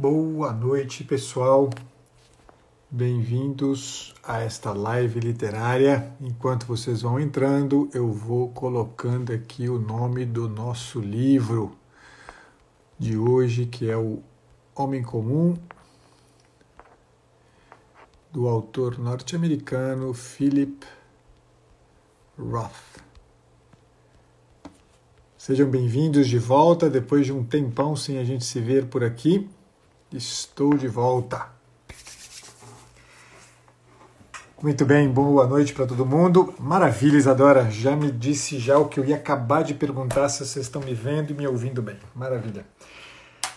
[0.00, 1.68] Boa noite, pessoal.
[2.88, 6.14] Bem-vindos a esta live literária.
[6.20, 11.76] Enquanto vocês vão entrando, eu vou colocando aqui o nome do nosso livro
[12.96, 14.22] de hoje, que é o
[14.72, 15.56] Homem Comum,
[18.32, 20.86] do autor norte-americano Philip
[22.38, 23.02] Roth.
[25.36, 29.50] Sejam bem-vindos de volta depois de um tempão sem a gente se ver por aqui.
[30.10, 31.48] Estou de volta.
[34.62, 36.54] Muito bem, boa noite para todo mundo.
[36.58, 37.70] Maravilha, Isadora.
[37.70, 40.94] Já me disse já o que eu ia acabar de perguntar se vocês estão me
[40.94, 41.98] vendo e me ouvindo bem.
[42.14, 42.64] Maravilha.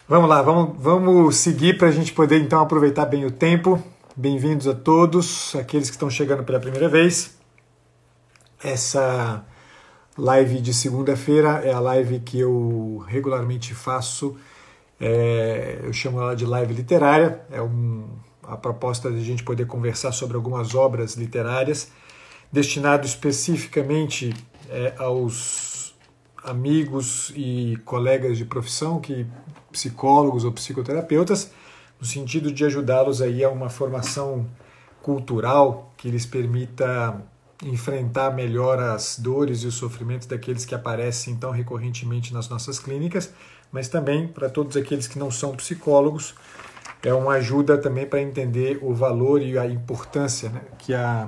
[0.09, 3.81] Vamos lá, vamos, vamos seguir para a gente poder então aproveitar bem o tempo.
[4.13, 7.33] Bem-vindos a todos, aqueles que estão chegando pela primeira vez.
[8.61, 9.41] Essa
[10.17, 14.37] live de segunda-feira é a live que eu regularmente faço.
[15.01, 17.41] É, eu chamo ela de live literária.
[17.51, 18.07] É um,
[18.43, 21.91] a proposta de a gente poder conversar sobre algumas obras literárias,
[22.51, 24.31] destinado especificamente
[24.69, 25.95] é, aos
[26.43, 29.25] amigos e colegas de profissão, que
[29.71, 31.51] psicólogos ou psicoterapeutas,
[31.99, 34.47] no sentido de ajudá-los aí a uma formação
[35.01, 37.21] cultural que lhes permita
[37.63, 43.31] enfrentar melhor as dores e os sofrimentos daqueles que aparecem tão recorrentemente nas nossas clínicas,
[43.71, 46.35] mas também para todos aqueles que não são psicólogos,
[47.03, 51.27] é uma ajuda também para entender o valor e a importância né, que a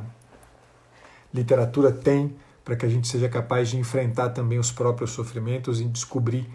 [1.33, 5.85] literatura tem para que a gente seja capaz de enfrentar também os próprios sofrimentos e
[5.85, 6.47] descobrir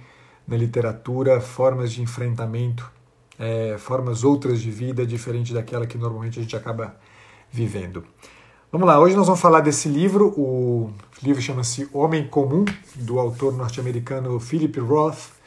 [0.47, 2.91] na literatura formas de enfrentamento,
[3.39, 6.97] é, formas outras de vida diferente daquela que normalmente a gente acaba
[7.51, 8.05] vivendo.
[8.73, 10.29] Vamos lá, hoje nós vamos falar desse livro.
[10.39, 10.91] O
[11.23, 15.38] livro chama-se Homem Comum, do autor norte-americano Philip Roth.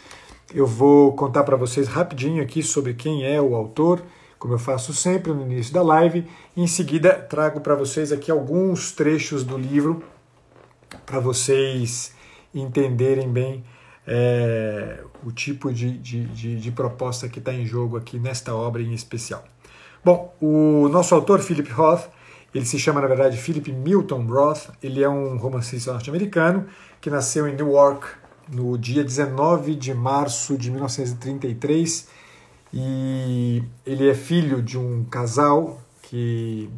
[0.54, 4.04] Eu vou contar para vocês rapidinho aqui sobre quem é o autor,
[4.38, 6.28] como eu faço sempre no início da live.
[6.58, 10.04] Em seguida, trago para vocês aqui alguns trechos do livro
[11.06, 12.14] para vocês
[12.54, 13.64] entenderem bem
[14.06, 18.82] é, o tipo de, de, de, de proposta que está em jogo aqui nesta obra
[18.82, 19.46] em especial.
[20.04, 22.10] Bom, o nosso autor, Philip Roth,
[22.54, 24.70] ele se chama, na verdade, Philip Milton Roth.
[24.84, 26.66] Ele é um romancista norte-americano
[27.00, 28.06] que nasceu em Newark
[28.50, 32.08] no dia 19 de março de 1933
[32.74, 36.70] e ele é filho de um casal que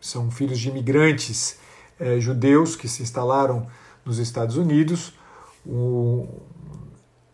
[0.00, 1.58] são filhos de imigrantes
[1.98, 3.66] é, judeus que se instalaram
[4.04, 5.14] nos Estados Unidos.
[5.64, 6.28] O,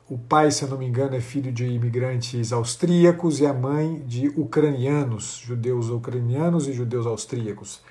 [0.08, 4.02] o pai, se eu não me engano, é filho de imigrantes austríacos e a mãe
[4.06, 7.82] de ucranianos, judeus ucranianos e judeus austríacos.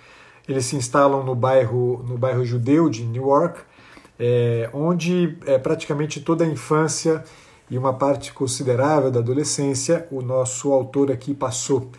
[0.48, 3.62] Eles se instalam no bairro, no bairro judeu de Newark,
[4.24, 7.24] é, onde é, praticamente toda a infância
[7.72, 11.90] e uma parte considerável da adolescência o nosso autor aqui passou.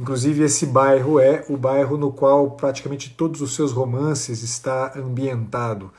[0.00, 5.90] Inclusive esse bairro é o bairro no qual praticamente todos os seus romances está ambientado.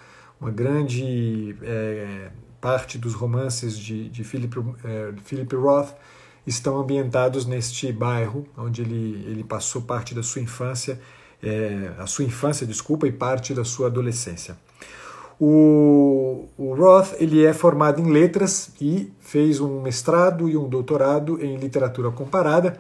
[0.42, 5.94] Uma grande é, parte dos romances de, de Philip, é, Philip Roth
[6.46, 11.00] estão ambientados neste bairro, onde ele, ele passou parte da sua infância,
[11.44, 14.58] é, a sua infância, desculpa, e parte da sua adolescência.
[15.40, 21.44] O, o, Roth ele é formado em letras e fez um mestrado e um doutorado
[21.44, 22.78] em literatura comparada.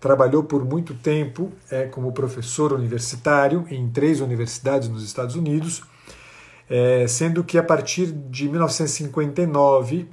[0.00, 5.82] Trabalhou por muito tempo é, como professor universitário em três universidades nos Estados Unidos
[6.70, 10.08] é, sendo que a partir de 1959,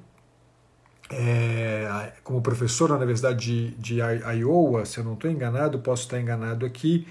[1.12, 6.20] é, como professor na Universidade de, de Iowa, se eu não estou enganado, posso estar
[6.20, 7.08] enganado aqui,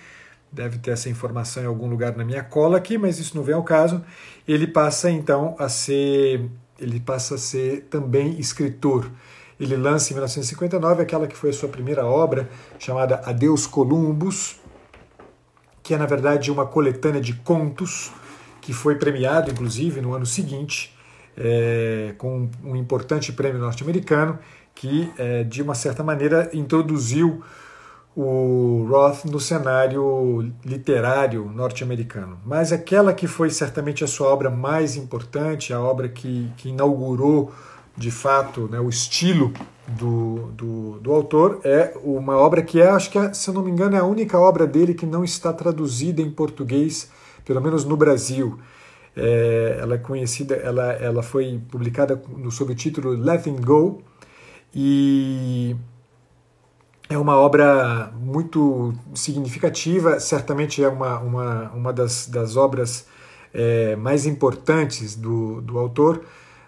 [0.56, 3.54] deve ter essa informação em algum lugar na minha cola aqui, mas isso não vem
[3.54, 4.02] ao caso.
[4.48, 6.48] Ele passa então a ser,
[6.80, 9.10] ele passa a ser também escritor.
[9.60, 14.56] Ele lança em 1959 aquela que foi a sua primeira obra, chamada Adeus Columbus,
[15.82, 18.10] que é na verdade uma coletânea de contos
[18.62, 20.96] que foi premiado, inclusive, no ano seguinte,
[21.36, 24.38] é, com um importante prêmio norte-americano,
[24.74, 27.42] que, é, de uma certa maneira, introduziu
[28.16, 32.38] o Roth no cenário literário norte-americano.
[32.46, 37.52] Mas aquela que foi certamente a sua obra mais importante, a obra que, que inaugurou
[37.94, 39.52] de fato né, o estilo
[39.86, 43.70] do, do, do, autor, é uma obra que é, acho que, se eu não me
[43.70, 47.10] engano, é a única obra dele que não está traduzida em português
[47.44, 48.58] pelo menos no Brasil.
[49.14, 54.02] É, ela é conhecida, ela, ela foi publicada no, sob o título Letting Go
[54.74, 55.76] e
[57.08, 63.06] é uma obra muito significativa, certamente é uma, uma, uma das, das obras
[63.54, 66.22] é, mais importantes do, do autor,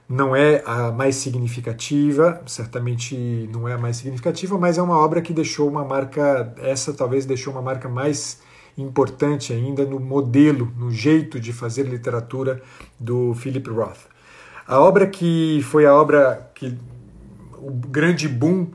[0.09, 3.15] não é a mais significativa, certamente
[3.53, 7.27] não é a mais significativa, mas é uma obra que deixou uma marca, essa talvez
[7.27, 8.41] deixou uma marca mais
[8.77, 12.63] importante ainda no modelo, no jeito de fazer literatura
[12.99, 14.07] do Philip Roth.
[14.67, 16.79] A obra que foi a obra que
[17.59, 18.69] o grande boom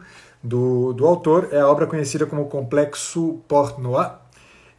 [0.44, 4.16] do, do autor é a obra conhecida como Complexo Port-Noir,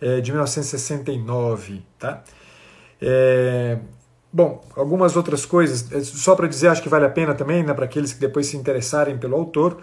[0.01, 1.83] é, de 1969.
[1.99, 2.23] Tá?
[3.01, 3.79] É,
[4.31, 7.73] bom, algumas outras coisas, é, só para dizer, acho que vale a pena também, né,
[7.73, 9.79] para aqueles que depois se interessarem pelo autor,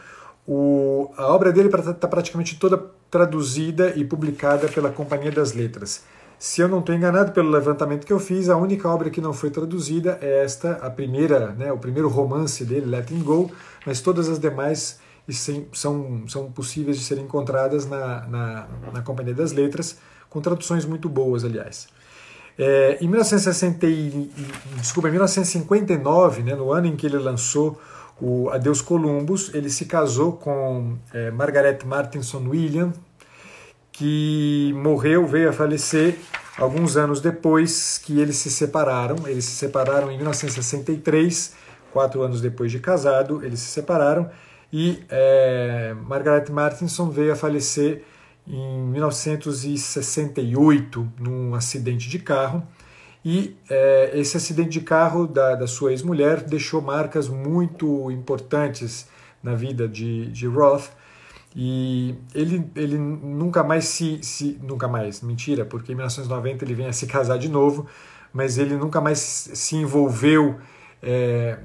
[0.47, 2.77] o, a obra dele está tá praticamente toda
[3.09, 6.03] traduzida e publicada pela Companhia das Letras.
[6.37, 9.33] Se eu não estou enganado pelo levantamento que eu fiz, a única obra que não
[9.33, 13.51] foi traduzida é esta, a primeira, né, o primeiro romance dele, Letting Go,
[13.85, 14.99] mas todas as demais
[15.73, 19.97] são, são possíveis de serem encontradas na, na, na Companhia das Letras,
[20.29, 21.87] com traduções muito boas, aliás.
[22.57, 23.87] É, em 1960,
[24.77, 27.79] desculpa, em 1959, né, no ano em que ele lançou
[28.19, 32.93] o Adeus Columbus, ele se casou com é, Margaret Martinson William,
[33.91, 36.17] que morreu, veio a falecer
[36.57, 39.15] alguns anos depois que eles se separaram.
[39.27, 41.53] Eles se separaram em 1963,
[41.91, 44.29] quatro anos depois de casado, eles se separaram
[44.71, 48.03] e é, Margaret Martinson veio a falecer
[48.47, 52.65] em 1968 num acidente de carro.
[53.23, 59.07] E é, esse acidente de carro da, da sua ex-mulher deixou marcas muito importantes
[59.43, 60.89] na vida de, de Roth
[61.55, 64.59] e ele, ele nunca mais se, se.
[64.63, 67.85] Nunca mais, mentira, porque em 1990 ele vem a se casar de novo,
[68.31, 70.57] mas ele nunca mais se envolveu
[71.03, 71.59] é,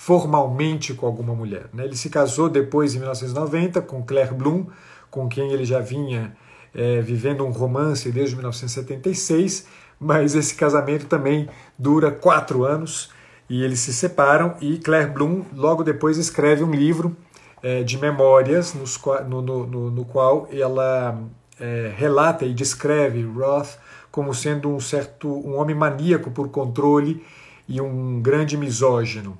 [0.00, 1.66] formalmente com alguma mulher.
[1.74, 1.84] Né?
[1.84, 4.64] Ele se casou depois, em 1990, com Claire Bloom,
[5.10, 6.34] com quem ele já vinha
[6.74, 9.66] é, vivendo um romance desde 1976,
[10.00, 13.10] mas esse casamento também dura quatro anos
[13.46, 14.56] e eles se separam.
[14.58, 17.14] E Claire Bloom, logo depois, escreve um livro
[17.62, 18.98] é, de memórias nos,
[19.28, 21.20] no, no, no, qual ela
[21.60, 23.76] é, relata e descreve Roth
[24.10, 27.22] como sendo um certo um homem maníaco por controle
[27.68, 29.36] e um grande misógino.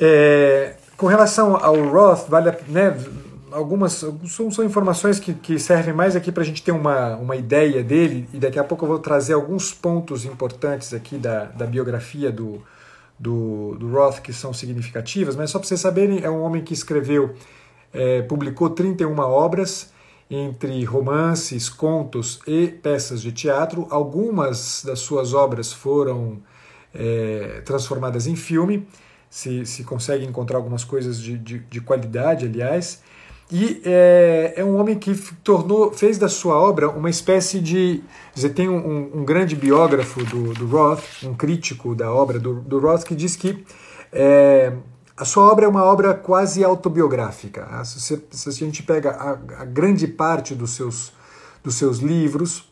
[0.00, 2.96] É, com relação ao Roth, vale né,
[3.50, 7.36] algumas são, são informações que, que, servem mais aqui para a gente ter uma, uma
[7.36, 11.66] ideia dele e daqui a pouco eu vou trazer alguns pontos importantes aqui da, da
[11.66, 12.62] biografia do,
[13.18, 16.72] do, do Roth que são significativas, mas só para vocês saberem, é um homem que
[16.72, 17.34] escreveu,
[17.92, 19.92] é, publicou 31 obras,
[20.30, 23.86] entre romances, contos e peças de teatro.
[23.90, 26.38] Algumas das suas obras foram
[26.94, 28.86] é, transformadas em filme,
[29.30, 33.02] se, se consegue encontrar algumas coisas de, de, de qualidade, aliás.
[33.50, 38.02] E é, é, um homem que tornou, fez da sua obra uma espécie de.
[38.34, 42.78] Dizer, tem um, um grande biógrafo do, do, Roth, um crítico da obra do, do
[42.78, 43.64] Roth, que diz que
[44.12, 44.74] é,
[45.16, 47.66] a sua obra é uma obra quase autobiográfica.
[47.70, 49.30] Ah, se, se a gente pega a,
[49.62, 51.12] a, grande parte dos seus,
[51.64, 52.70] dos seus livros,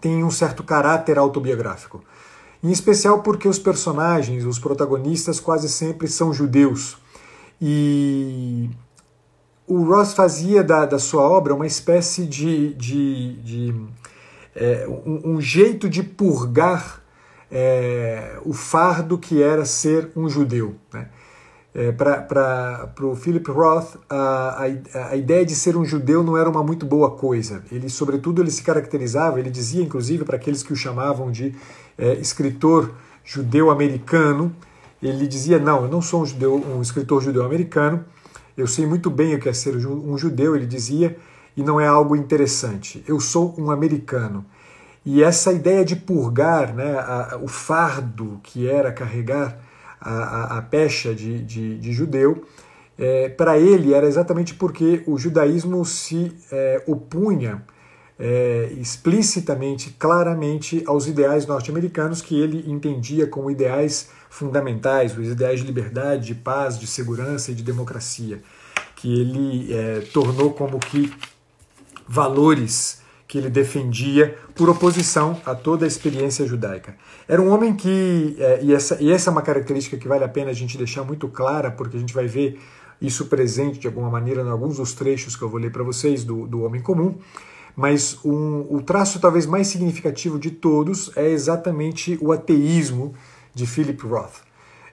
[0.00, 2.02] tem um certo caráter autobiográfico.
[2.66, 6.96] Em especial porque os personagens, os protagonistas, quase sempre são judeus.
[7.62, 8.68] E
[9.68, 13.74] o Ross fazia da, da sua obra uma espécie de, de, de
[14.52, 17.00] é, um, um, jeito de purgar
[17.48, 20.74] é, o fardo que era ser um judeu.
[20.92, 21.08] Né?
[21.72, 26.50] É, Para o Philip Roth, a, a, a, ideia de ser um judeu não era
[26.50, 27.62] uma muito boa coisa.
[27.70, 31.54] Ele, sobretudo, ele se caracterizava, ele dizia, inclusive, para aqueles que o chamavam de
[31.98, 34.54] é, escritor judeu-americano,
[35.02, 38.04] ele dizia, não, eu não sou um, judeu, um escritor judeu-americano,
[38.56, 41.16] eu sei muito bem o que é ser um judeu, ele dizia,
[41.56, 43.04] e não é algo interessante.
[43.06, 44.44] Eu sou um americano.
[45.04, 49.58] E essa ideia de purgar né, a, o fardo que era carregar
[50.00, 52.44] a, a, a pecha de, de, de judeu,
[52.98, 57.62] é, para ele era exatamente porque o judaísmo se é, opunha
[58.18, 65.66] é, explicitamente, claramente aos ideais norte-americanos que ele entendia como ideais fundamentais, os ideais de
[65.66, 68.42] liberdade, de paz, de segurança e de democracia,
[68.96, 71.12] que ele é, tornou como que
[72.08, 76.96] valores que ele defendia por oposição a toda a experiência judaica.
[77.26, 80.28] Era um homem que, é, e, essa, e essa é uma característica que vale a
[80.28, 82.58] pena a gente deixar muito clara, porque a gente vai ver
[83.00, 86.24] isso presente de alguma maneira em alguns dos trechos que eu vou ler para vocês
[86.24, 87.16] do, do Homem Comum,
[87.76, 93.12] mas um, o traço talvez mais significativo de todos é exatamente o ateísmo
[93.54, 94.46] de Philip Roth.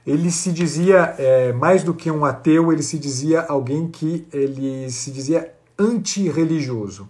[0.06, 4.92] Ele se dizia, é, mais do que um ateu, ele se dizia alguém que ele
[4.92, 7.10] se dizia antirreligioso.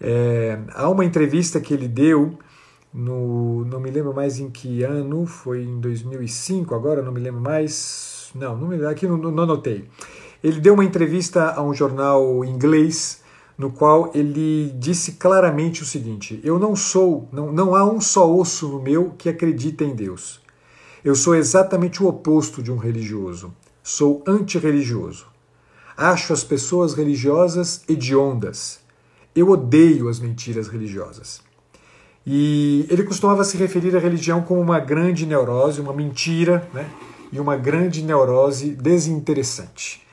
[0.00, 2.38] É, há uma entrevista que ele deu
[2.92, 7.40] no, não me lembro mais em que ano, foi em 2005, agora não me lembro
[7.40, 9.84] mais, não, não me aqui não, não anotei.
[10.42, 13.23] Ele deu uma entrevista a um jornal inglês
[13.56, 18.32] no qual ele disse claramente o seguinte: Eu não sou, não, não há um só
[18.32, 20.40] osso no meu que acredita em Deus.
[21.04, 23.54] Eu sou exatamente o oposto de um religioso.
[23.82, 25.26] Sou antirreligioso.
[25.96, 28.80] Acho as pessoas religiosas hediondas.
[29.36, 31.42] Eu odeio as mentiras religiosas.
[32.26, 36.90] E ele costumava se referir à religião como uma grande neurose, uma mentira, né?
[37.30, 40.03] E uma grande neurose desinteressante.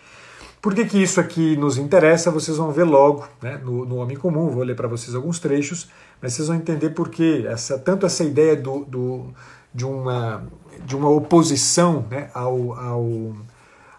[0.61, 2.29] Por que, que isso aqui nos interessa?
[2.29, 5.89] Vocês vão ver logo né, no, no Homem Comum, vou ler para vocês alguns trechos,
[6.21, 9.25] mas vocês vão entender por que essa, tanto essa ideia do, do,
[9.73, 10.45] de, uma,
[10.85, 13.35] de uma oposição né, ao, ao,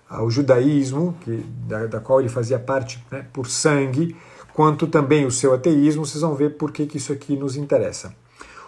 [0.08, 4.14] ao judaísmo, que, da, da qual ele fazia parte né, por sangue,
[4.54, 8.14] quanto também o seu ateísmo, vocês vão ver por que, que isso aqui nos interessa.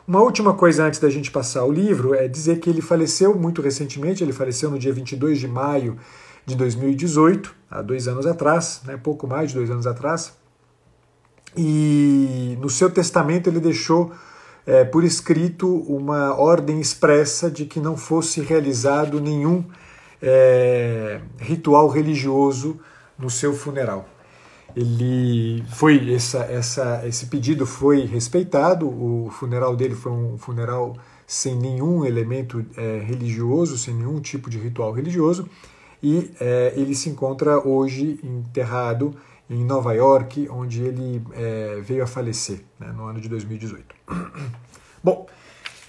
[0.06, 3.62] Uma última coisa antes da gente passar o livro é dizer que ele faleceu muito
[3.62, 5.96] recentemente, ele faleceu no dia 22 de maio
[6.46, 10.34] de 2018, há dois anos atrás, né, pouco mais de dois anos atrás.
[11.56, 14.12] E no seu testamento ele deixou
[14.66, 19.64] é, por escrito uma ordem expressa de que não fosse realizado nenhum
[20.20, 22.80] é, ritual religioso
[23.18, 24.08] no seu funeral.
[24.74, 28.88] Ele foi essa, essa, esse pedido foi respeitado.
[28.88, 34.58] O funeral dele foi um funeral sem nenhum elemento é, religioso, sem nenhum tipo de
[34.58, 35.48] ritual religioso
[36.04, 39.16] e é, ele se encontra hoje enterrado
[39.48, 43.94] em Nova York, onde ele é, veio a falecer né, no ano de 2018.
[45.02, 45.26] Bom,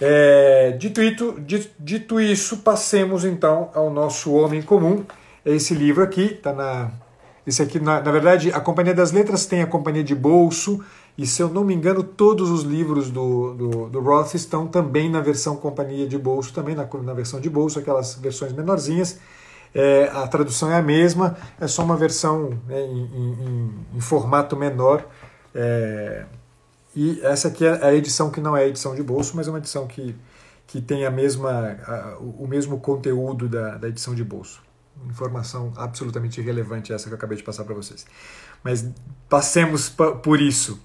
[0.00, 1.02] é, dito,
[1.38, 5.04] dito, dito, isso, passemos então ao nosso Homem Comum.
[5.44, 6.90] Esse livro aqui está na.
[7.46, 10.82] Esse aqui, na, na, verdade, a Companhia das Letras tem a Companhia de Bolso,
[11.16, 15.10] e se eu não me engano, todos os livros do, do, do Roth estão também
[15.10, 19.18] na versão Companhia de Bolso, também na, na versão de bolso, aquelas versões menorzinhas.
[19.78, 24.56] É, a tradução é a mesma, é só uma versão né, em, em, em, formato
[24.56, 25.06] menor.
[25.54, 26.24] É,
[26.94, 29.58] e essa aqui é a edição que não é edição de bolso, mas é uma
[29.58, 30.16] edição que,
[30.66, 34.62] que tem a mesma, a, o mesmo conteúdo da, da edição de bolso.
[35.10, 38.06] Informação absolutamente irrelevante essa que eu acabei de passar para vocês.
[38.64, 38.88] Mas
[39.28, 39.90] passemos
[40.22, 40.80] por isso.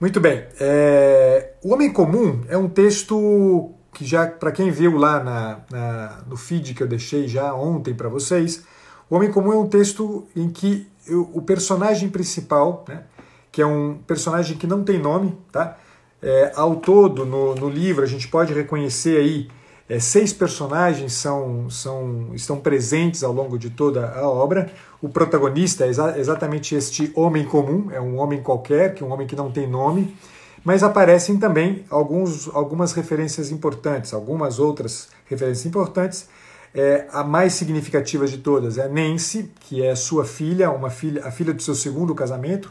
[0.00, 0.46] Muito bem.
[0.58, 6.22] É, o Homem Comum é um texto que já para quem viu lá na, na,
[6.26, 8.64] no feed que eu deixei já ontem para vocês,
[9.08, 13.02] o Homem Comum é um texto em que eu, o personagem principal, né,
[13.50, 15.76] que é um personagem que não tem nome, tá?
[16.22, 19.48] É, ao todo no, no, livro a gente pode reconhecer aí
[19.88, 24.72] é, seis personagens são, são, estão presentes ao longo de toda a obra.
[25.02, 29.12] O protagonista é exa exatamente este homem comum, é um homem qualquer, que é um
[29.12, 30.16] homem que não tem nome.
[30.64, 36.28] Mas aparecem também alguns, algumas referências importantes, algumas outras referências importantes.
[36.74, 41.26] É, a mais significativa de todas é a Nancy, que é sua filha, uma filha,
[41.26, 42.70] a filha do seu segundo casamento.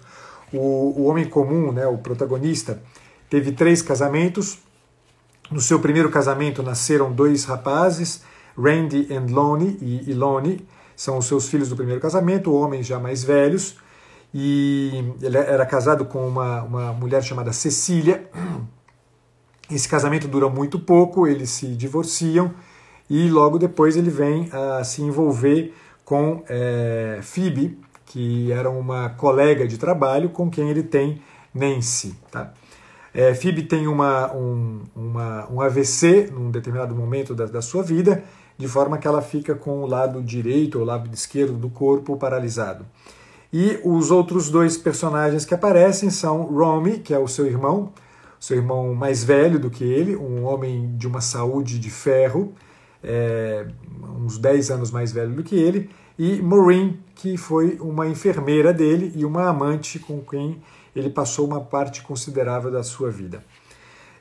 [0.53, 2.81] O, o homem comum, né, o protagonista,
[3.29, 4.57] teve três casamentos.
[5.51, 8.21] No seu primeiro casamento nasceram dois rapazes,
[8.57, 12.99] Randy and Lonnie, e, e Lonnie são os seus filhos do primeiro casamento, homens já
[12.99, 13.75] mais velhos
[14.33, 18.29] e ele era casado com uma, uma mulher chamada Cecília.
[19.69, 22.53] Esse casamento dura muito pouco, eles se divorciam
[23.09, 25.73] e logo depois ele vem a se envolver
[26.03, 31.21] com é, Phoebe, que era uma colega de trabalho com quem ele tem
[31.53, 32.15] Nancy.
[32.29, 32.53] Tá?
[33.13, 38.23] É, Phoebe tem uma, um, uma, um AVC num determinado momento da, da sua vida,
[38.57, 42.85] de forma que ela fica com o lado direito ou lado esquerdo do corpo paralisado.
[43.53, 47.91] E os outros dois personagens que aparecem são Romy, que é o seu irmão,
[48.39, 52.53] seu irmão mais velho do que ele, um homem de uma saúde de ferro,
[53.03, 53.67] é,
[54.19, 59.11] uns 10 anos mais velho do que ele, e Maureen, que foi uma enfermeira dele
[59.15, 60.61] e uma amante com quem
[60.95, 63.43] ele passou uma parte considerável da sua vida.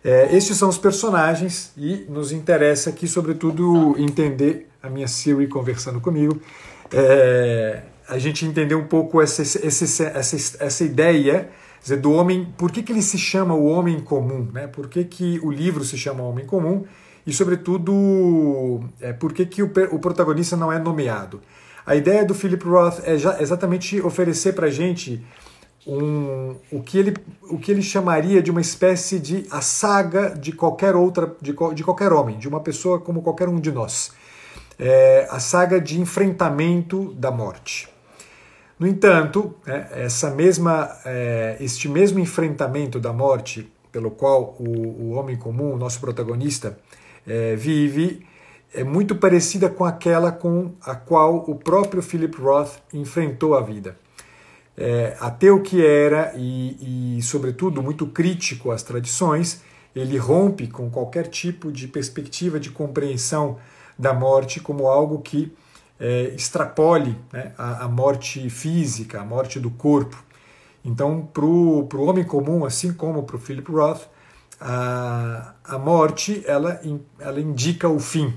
[0.03, 6.01] É, estes são os personagens e nos interessa aqui, sobretudo, entender a minha Siri conversando
[6.01, 6.41] comigo.
[6.93, 11.51] É, a gente entender um pouco essa, essa, essa, essa ideia
[11.83, 14.67] dizer, do homem, por que, que ele se chama o homem comum, né?
[14.67, 16.85] por que, que o livro se chama Homem Comum
[17.27, 21.41] e, sobretudo, é, por que, que o, o protagonista não é nomeado.
[21.87, 25.25] A ideia do Philip Roth é já, exatamente oferecer para a gente
[25.87, 30.53] um, o, que ele, o que ele chamaria de uma espécie de a saga de
[30.53, 34.13] qualquer outra, de, de qualquer homem, de uma pessoa como qualquer um de nós.
[34.79, 37.89] É, a saga de enfrentamento da morte.
[38.81, 45.37] No entanto, é, essa mesma, é, este mesmo enfrentamento da morte pelo qual o, homem
[45.37, 46.79] comum, o nosso protagonista,
[47.27, 48.27] é, vive,
[48.73, 53.99] é muito parecida com aquela com a qual o próprio Philip Roth enfrentou a vida.
[55.19, 59.63] Ateu que era e, e, sobretudo, muito crítico às tradições,
[59.95, 63.59] ele rompe com qualquer tipo de perspectiva de compreensão
[63.99, 65.53] da morte como algo que
[66.01, 70.17] é, extrapole né, a, a, morte física, a morte do corpo.
[70.83, 74.09] Então, para o homem comum, assim como para o Philip Roth,
[74.59, 76.81] a, a morte ela,
[77.19, 78.35] ela indica o fim.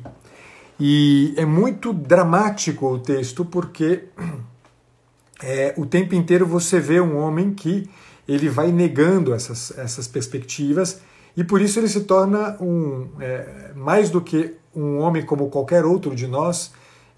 [0.77, 4.05] E é muito dramático o texto porque
[5.41, 7.89] é, o tempo inteiro você vê um homem que
[8.27, 11.01] ele vai negando essas, essas perspectivas
[11.35, 15.85] e por isso ele se torna um é, mais do que um homem como qualquer
[15.85, 16.71] outro de nós,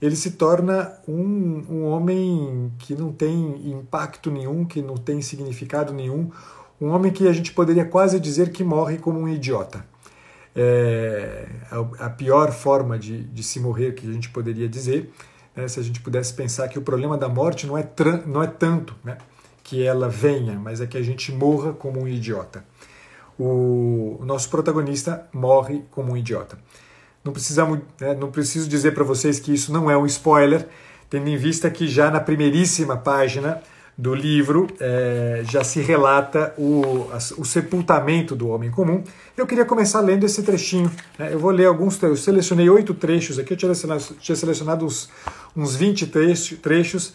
[0.06, 5.94] ele se torna um, um homem que não tem impacto nenhum, que não tem significado
[5.94, 6.30] nenhum,
[6.80, 9.86] um homem que a gente poderia quase dizer que morre como um idiota.
[10.56, 11.48] É
[12.00, 15.12] a, pior forma de, de se morrer que a gente poderia dizer,
[15.56, 17.88] né, se a gente pudesse pensar que o problema da morte não é,
[18.26, 19.18] não é tanto né,
[19.64, 22.64] que ela venha, mas é que a gente morra como um idiota.
[23.38, 26.58] O, o nosso protagonista morre como um idiota.
[27.26, 30.68] Não, precisamos, né, não preciso dizer para vocês que isso não é um spoiler,
[31.10, 33.60] tendo em vista que já na primeiríssima página
[33.98, 39.04] do livro é, já se relata o, o sepultamento do homem comum.
[39.36, 40.92] Eu queria começar lendo esse trechinho.
[41.18, 41.34] Né?
[41.34, 42.02] Eu vou ler alguns.
[42.04, 45.10] Eu selecionei oito trechos aqui, eu tinha selecionado, tinha selecionado uns,
[45.56, 46.08] uns 20
[46.62, 47.14] trechos,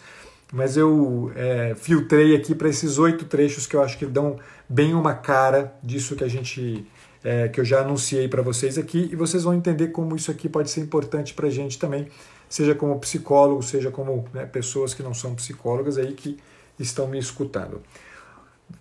[0.52, 4.38] mas eu é, filtrei aqui para esses oito trechos que eu acho que dão
[4.68, 6.84] bem uma cara disso que a gente
[7.22, 10.48] é, que eu já anunciei para vocês aqui, e vocês vão entender como isso aqui
[10.48, 12.08] pode ser importante para a gente também,
[12.48, 16.38] seja como psicólogo, seja como né, pessoas que não são psicólogas aí que
[16.78, 17.80] estão me escutando.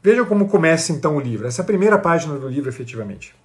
[0.02, 3.36] Vejam como começa então o livro, essa primeira página do livro, efetivamente.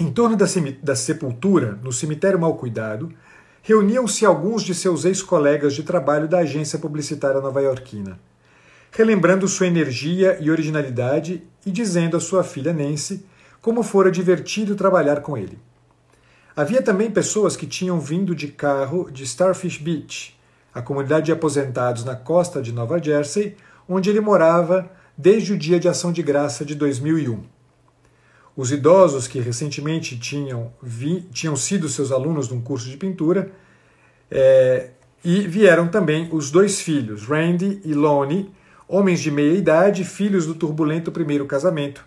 [0.00, 0.46] Em torno da,
[0.82, 3.12] da sepultura, no cemitério mal cuidado,
[3.62, 8.18] reuniam-se alguns de seus ex-colegas de trabalho da agência publicitária nova-iorquina,
[8.90, 13.24] relembrando sua energia e originalidade e dizendo à sua filha Nancy
[13.64, 15.58] como fora divertido trabalhar com ele.
[16.54, 20.38] Havia também pessoas que tinham vindo de carro de Starfish Beach,
[20.74, 23.56] a comunidade de aposentados na costa de Nova Jersey,
[23.88, 27.42] onde ele morava desde o dia de ação de graça de 2001.
[28.54, 33.50] Os idosos que recentemente tinham, vi, tinham sido seus alunos num curso de pintura,
[34.30, 34.90] é,
[35.24, 38.52] e vieram também os dois filhos, Randy e Lonnie,
[38.86, 42.04] homens de meia idade, filhos do turbulento primeiro casamento,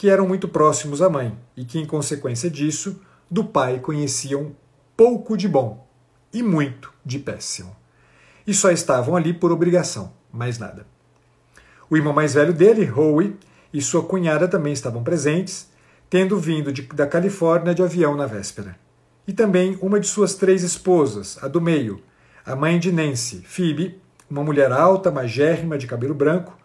[0.00, 4.56] que eram muito próximos à mãe e que, em consequência disso, do pai conheciam
[4.96, 5.86] pouco de bom
[6.32, 7.76] e muito de péssimo.
[8.46, 10.86] E só estavam ali por obrigação, mais nada.
[11.90, 13.36] O irmão mais velho dele, Howie,
[13.74, 15.68] e sua cunhada também estavam presentes,
[16.08, 18.76] tendo vindo de, da Califórnia de avião na véspera.
[19.28, 22.02] E também uma de suas três esposas, a do meio,
[22.46, 26.56] a mãe de Nancy, Phoebe, uma mulher alta, magérrima, de cabelo branco,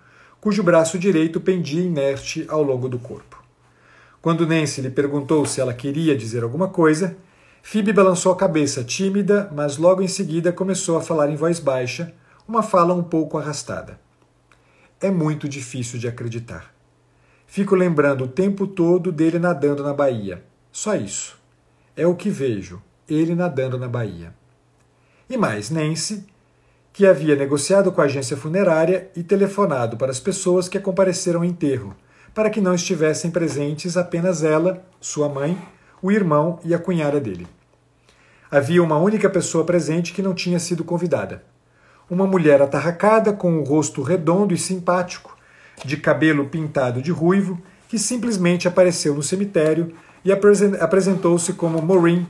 [0.46, 3.44] cujo braço direito pendia inerte ao longo do corpo.
[4.22, 7.18] Quando Nancy lhe perguntou se ela queria dizer alguma coisa,
[7.64, 12.14] Phoebe balançou a cabeça tímida, mas logo em seguida começou a falar em voz baixa,
[12.48, 14.00] uma fala um pouco arrastada.
[15.02, 16.72] É muito difícil de acreditar.
[17.48, 20.44] Fico lembrando o tempo todo dele nadando na Bahia.
[20.72, 21.40] Só isso.
[21.98, 22.80] É o que vejo,
[23.10, 24.32] ele nadando na Bahia.
[25.28, 26.24] E mais, Nancy,
[26.96, 31.46] que havia negociado com a agência funerária e telefonado para as pessoas que compareceram ao
[31.46, 31.94] enterro,
[32.34, 35.62] para que não estivessem presentes apenas ela, sua mãe,
[36.02, 37.48] o irmão e a cunhada dele.
[38.50, 41.44] Havia uma única pessoa presente que não tinha sido convidada.
[42.10, 45.38] Uma mulher atarracada com o rosto redondo e simpático,
[45.84, 52.26] de cabelo pintado de ruivo, que simplesmente apareceu no cemitério e apresentou-se como Maureen,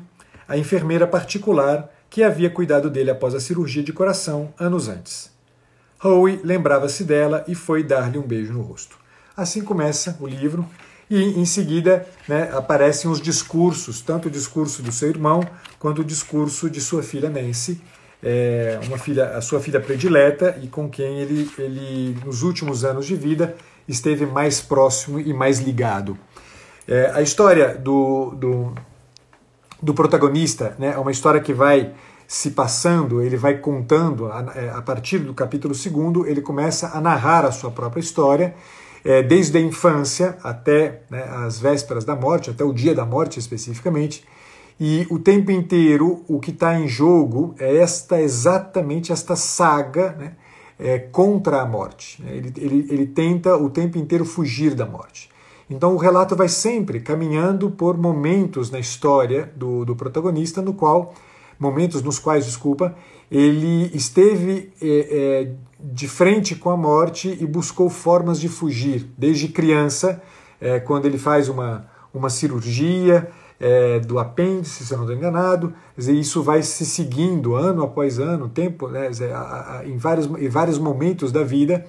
[0.47, 5.29] a enfermeira particular que havia cuidado dele após a cirurgia de coração anos antes.
[6.01, 8.97] Howe lembrava-se dela e foi dar-lhe um beijo no rosto.
[9.35, 10.65] Assim começa o livro,
[11.09, 15.45] e em seguida né, aparecem os discursos, tanto o discurso do seu irmão
[15.77, 17.81] quanto o discurso de sua filha Nancy,
[18.23, 23.05] é, uma filha, a sua filha predileta e com quem ele, ele, nos últimos anos
[23.05, 23.57] de vida,
[23.89, 26.17] esteve mais próximo e mais ligado.
[26.87, 28.73] É, a história do, do
[29.85, 30.93] do protagonista, né?
[30.95, 31.93] É uma história que vai
[32.27, 36.99] se passando, ele vai contando, a, é, a partir do capítulo segundo, ele começa a
[36.99, 38.55] narrar a sua própria história,
[39.03, 43.37] é, desde a infância até né, as vésperas da morte, até o dia da morte
[43.37, 44.25] especificamente,
[44.79, 50.31] e o tempo inteiro o que está em jogo é esta exatamente esta saga né,
[50.79, 52.23] é, contra a morte.
[52.27, 55.29] Ele, ele, ele tenta o tempo inteiro fugir da morte.
[55.69, 61.13] Então o relato vai sempre caminhando por momentos na história do, do protagonista, no qual
[61.59, 62.95] momentos nos quais, desculpa,
[63.31, 69.47] ele esteve é, é, de frente com a morte e buscou formas de fugir, desde
[69.47, 70.21] criança,
[70.59, 75.73] é, quando ele faz uma, uma cirurgia é, do apêndice, se eu não estou enganado,
[75.97, 79.09] isso vai se seguindo ano após ano, tempo, né,
[79.85, 81.85] em, vários, em vários momentos da vida,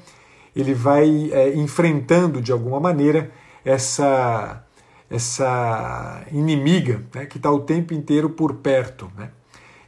[0.55, 3.31] ele vai é, enfrentando de alguma maneira
[3.66, 4.64] essa,
[5.11, 9.11] essa inimiga né, que está o tempo inteiro por perto.
[9.18, 9.31] Né?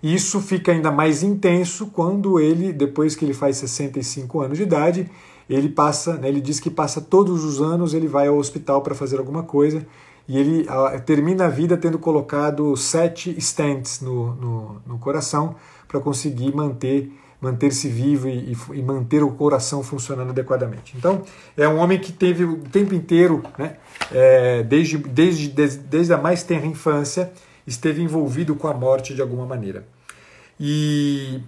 [0.02, 4.64] E isso fica ainda mais intenso quando ele, depois que ele faz 65 anos de
[4.64, 5.08] idade,
[5.48, 8.96] ele passa, né, ele diz que passa todos os anos, ele vai ao hospital para
[8.96, 9.86] fazer alguma coisa
[10.26, 15.54] e ele a, termina a vida tendo colocado sete stents no, no, no coração
[15.86, 17.10] para conseguir manter
[17.40, 20.94] manter-se vivo e, e, manter o coração funcionando adequadamente.
[20.96, 21.22] Então,
[21.56, 23.76] é um homem que teve o tempo inteiro, né,
[24.12, 27.32] é, desde, desde, desde, desde a mais tenra infância,
[27.66, 29.86] esteve envolvido com a morte de alguma maneira.
[30.58, 31.40] E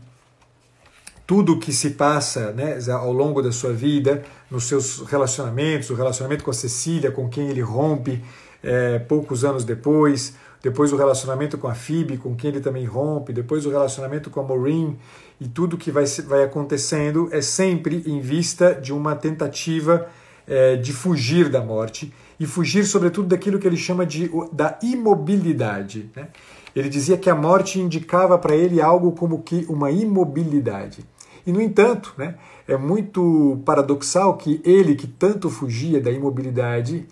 [1.27, 6.45] tudo que se passa né, ao longo da sua vida, nos seus relacionamentos, o relacionamento
[6.45, 8.23] com a Cecília, com quem ele rompe
[8.63, 13.33] é, poucos anos depois, depois o relacionamento com a Phoebe, com quem ele também rompe,
[13.33, 14.99] depois o relacionamento com a Maureen,
[15.41, 20.07] e tudo que vai, vai acontecendo é sempre em vista de uma tentativa
[20.47, 26.11] é, de fugir da morte e fugir, sobretudo, daquilo que ele chama de da imobilidade.
[26.15, 26.29] Né?
[26.75, 31.05] Ele dizia que a morte indicava para ele algo como que uma imobilidade.
[31.47, 32.35] E, no entanto, né,
[32.69, 37.07] é muito paradoxal que ele, que tanto fugia da imobilidade,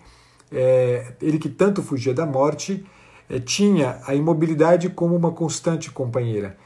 [0.52, 2.84] é, ele que tanto fugia da morte,
[3.44, 6.56] tinha a imobilidade como uma constante companheira.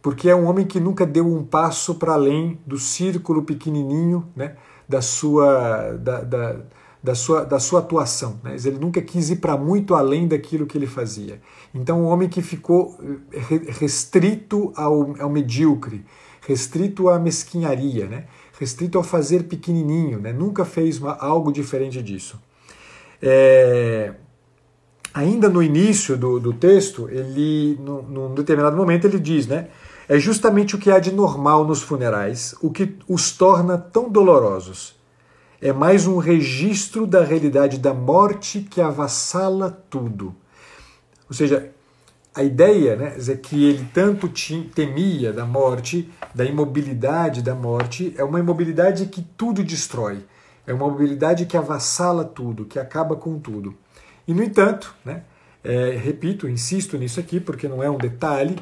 [0.00, 4.56] Porque é um homem que nunca deu um passo para além do círculo pequenininho né,
[4.88, 5.96] da sua.
[5.98, 6.56] Da, da,
[7.02, 8.38] da sua, da sua atuação.
[8.44, 8.54] Né?
[8.64, 11.40] Ele nunca quis ir para muito além daquilo que ele fazia.
[11.74, 12.96] Então, um homem que ficou
[13.32, 16.04] eh, restrito ao, ao medíocre,
[16.40, 18.26] restrito à mesquinharia, né?
[18.58, 20.32] restrito ao fazer pequenininho, né?
[20.32, 22.40] nunca fez uma, algo diferente disso.
[23.20, 24.14] É,
[25.12, 29.68] ainda no início do, do texto, ele, num, num determinado momento, ele diz, né?
[30.08, 35.00] É justamente o que há de normal nos funerais, o que os torna tão dolorosos
[35.62, 40.34] é mais um registro da realidade da morte que avassala tudo.
[41.30, 41.70] Ou seja,
[42.34, 44.28] a ideia né, é que ele tanto
[44.74, 50.24] temia da morte, da imobilidade da morte, é uma imobilidade que tudo destrói.
[50.66, 53.72] É uma imobilidade que avassala tudo, que acaba com tudo.
[54.26, 55.22] E, no entanto, né,
[55.64, 58.56] é, repito, insisto nisso aqui porque não é um detalhe,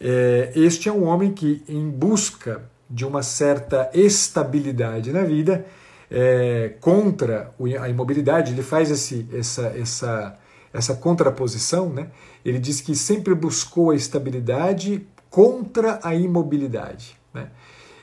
[0.00, 5.64] é, este é um homem que, em busca de uma certa estabilidade na vida,
[6.10, 10.38] é, contra a imobilidade, ele faz esse, essa, essa,
[10.72, 12.08] essa contraposição, né?
[12.44, 17.16] ele diz que sempre buscou a estabilidade contra a imobilidade.
[17.32, 17.48] Né?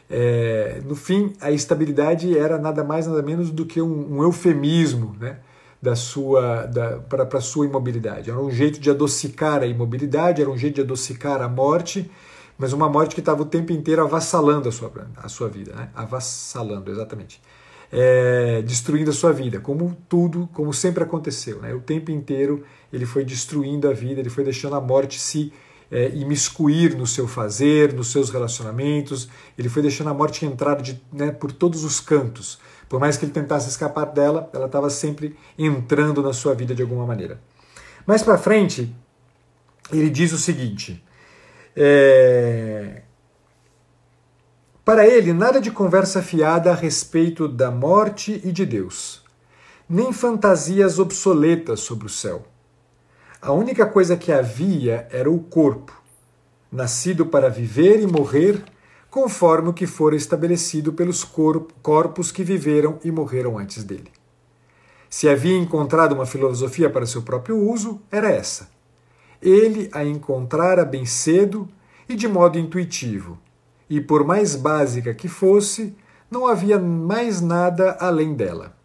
[0.10, 5.16] É, no fim, a estabilidade era nada mais nada menos do que um, um eufemismo
[5.20, 5.38] né?
[5.82, 6.70] Da sua
[7.08, 8.30] para a sua imobilidade.
[8.30, 12.10] Era um jeito de adocicar a imobilidade, era um jeito de adocicar a morte,
[12.58, 15.90] mas uma morte que estava o tempo inteiro avassalando a sua, a sua vida, né?
[15.96, 17.42] avassalando, exatamente
[17.92, 21.60] é, destruindo a sua vida, como tudo, como sempre aconteceu.
[21.60, 21.74] Né?
[21.74, 22.64] O tempo inteiro
[22.94, 25.52] ele foi destruindo a vida, ele foi deixando a morte se
[25.92, 31.02] é, imiscuir no seu fazer, nos seus relacionamentos, ele foi deixando a morte entrar de,
[31.12, 32.60] né, por todos os cantos.
[32.90, 36.82] Por mais que ele tentasse escapar dela, ela estava sempre entrando na sua vida de
[36.82, 37.40] alguma maneira.
[38.06, 38.94] Mais para frente,
[39.94, 41.06] ele diz o seguinte:
[41.76, 43.04] é,
[44.84, 49.24] para ele, nada de conversa fiada a respeito da morte e de Deus,
[49.88, 52.48] nem fantasias obsoletas sobre o céu.
[53.40, 55.94] A única coisa que havia era o corpo,
[56.72, 58.64] nascido para viver e morrer,
[59.10, 64.12] conforme o que fora estabelecido pelos corpos que viveram e morreram antes dele.
[65.10, 68.70] Se havia encontrado uma filosofia para seu próprio uso, era essa.
[69.42, 71.68] Ele a encontrara bem cedo
[72.08, 73.40] e de modo intuitivo
[73.90, 75.96] e por mais básica que fosse,
[76.30, 78.78] não havia mais nada além dela.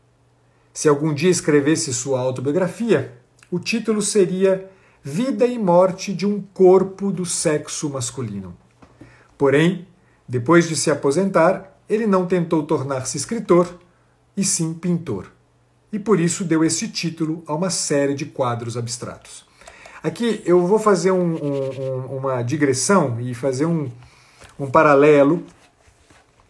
[0.73, 3.13] Se algum dia escrevesse sua autobiografia,
[3.51, 4.69] o título seria
[5.03, 8.57] Vida e Morte de um Corpo do Sexo Masculino.
[9.37, 9.87] Porém,
[10.29, 13.79] depois de se aposentar, ele não tentou tornar-se escritor,
[14.37, 15.31] e sim pintor.
[15.93, 19.45] E por isso deu esse título a uma série de quadros abstratos.
[20.03, 23.89] Aqui eu vou fazer um, um, uma digressão e fazer um,
[24.59, 25.45] um paralelo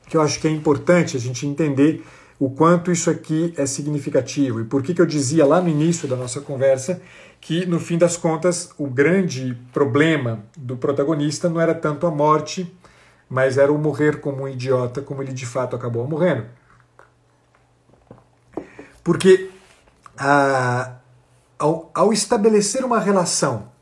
[0.08, 2.04] que eu acho que é importante a gente entender
[2.38, 6.08] o quanto isso aqui é significativo e por que, que eu dizia lá no início
[6.08, 7.00] da nossa conversa
[7.40, 12.72] que, no fim das contas, o grande problema do protagonista não era tanto a morte,
[13.28, 16.46] mas era o morrer como um idiota, como ele de fato acabou morrendo.
[19.02, 19.50] Porque
[20.16, 20.96] a,
[21.58, 23.72] ao, ao estabelecer uma relação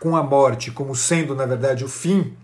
[0.00, 2.36] com a morte como sendo, na verdade, o fim,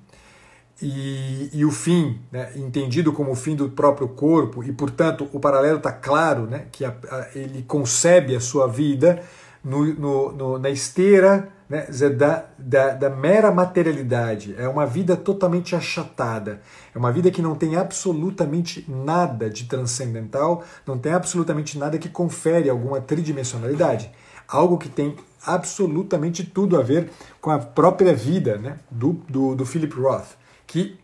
[0.81, 5.41] e, e, o fim, né, entendido como o fim do próprio corpo, e portanto o
[5.41, 9.21] paralelo está claro, né, que a, a, ele concebe a sua vida
[9.65, 14.55] no, no, no, na esteira né, da, da, da, mera materialidade.
[14.59, 16.61] É uma vida totalmente achatada.
[16.95, 22.09] É uma vida que não tem absolutamente nada de transcendental, não tem absolutamente nada que
[22.09, 24.11] confere alguma tridimensionalidade.
[24.47, 29.67] Algo que tem absolutamente tudo a ver com a própria vida né, do, do, do
[29.67, 30.99] Philip Roth, que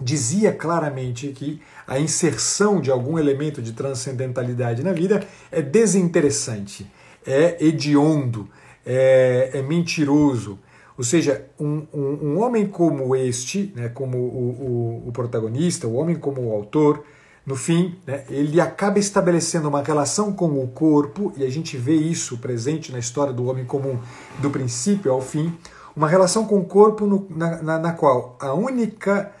[0.00, 6.90] dizia claramente que a inserção de algum elemento de transcendentalidade na vida é desinteressante
[7.26, 8.48] é hediondo,
[8.86, 10.58] é, é mentiroso.
[10.96, 15.94] Ou seja, um, um, um homem como este, né, como o, o, o, protagonista, o
[15.94, 17.04] homem como o autor,
[17.44, 21.94] no fim, né, ele acaba estabelecendo uma relação com o corpo, e a gente vê
[21.94, 23.98] isso presente na história do homem comum,
[24.38, 25.52] do princípio ao fim,
[25.94, 29.32] uma relação com o corpo no, na, na, na, qual a única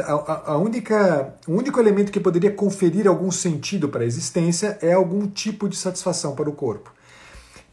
[0.00, 4.92] a, a única, o único elemento que poderia conferir algum sentido para a existência é
[4.92, 6.92] algum tipo de satisfação para o corpo.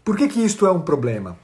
[0.05, 1.35] Por que, que isto é um problema?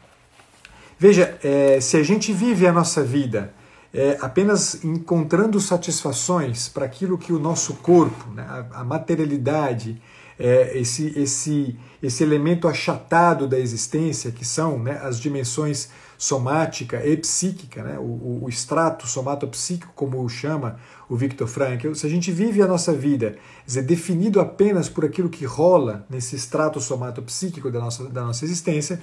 [0.99, 3.51] Veja, é, se a gente vive a nossa vida
[3.91, 9.99] é, apenas encontrando satisfações para aquilo que o nosso corpo, né, a, a, materialidade,
[10.37, 15.89] é, esse, esse, esse elemento achatado da existência, que são né, as dimensões
[16.21, 20.79] somática e psíquica, né, o, o extrato somatopsíquico, como o chama
[21.09, 25.29] o Viktor Frankl, se a gente vive a nossa vida dizer, definido apenas por aquilo
[25.29, 29.01] que rola nesse extrato somatopsíquico da nossa, da nossa existência,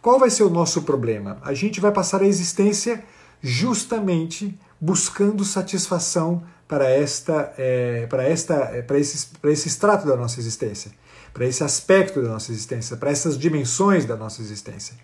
[0.00, 1.36] qual vai ser o nosso problema?
[1.42, 3.04] A gente vai passar a existência
[3.42, 10.16] justamente buscando satisfação para esta, é, para esta, é, para esse, para esse extrato da
[10.16, 10.90] nossa existência,
[11.34, 14.96] para esse aspecto da nossa existência, para essas dimensões da nossa existência.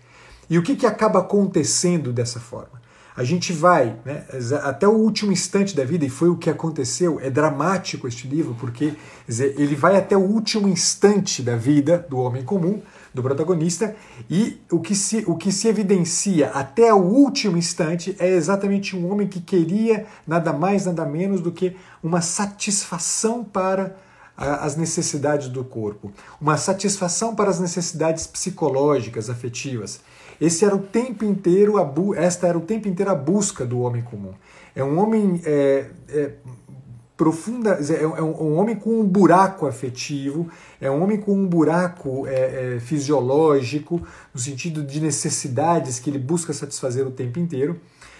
[0.49, 2.83] E o que, que acaba acontecendo dessa forma?
[3.15, 4.25] A gente vai né,
[4.63, 7.19] até o último instante da vida, e foi o que aconteceu.
[7.21, 8.93] É dramático este livro, porque
[9.27, 12.81] dizer, ele vai até o último instante da vida do homem comum,
[13.13, 13.95] do protagonista,
[14.27, 19.11] e o que, se, o que se evidencia até o último instante é exatamente um
[19.11, 23.95] homem que queria nada mais, nada menos do que uma satisfação para
[24.35, 30.01] as necessidades do corpo, uma satisfação para as necessidades psicológicas, afetivas.
[30.43, 34.01] Esse era o tempo inteiro a esta era o tempo inteiro a busca do homem
[34.01, 34.33] comum.
[34.75, 36.33] É um homem é, é,
[37.15, 40.49] profunda, é, um, é um, homem com um buraco afetivo,
[40.81, 46.19] é um homem com um buraco é, é, fisiológico, no sentido de necessidades que ele
[46.19, 47.79] busca satisfazer o tempo inteiro.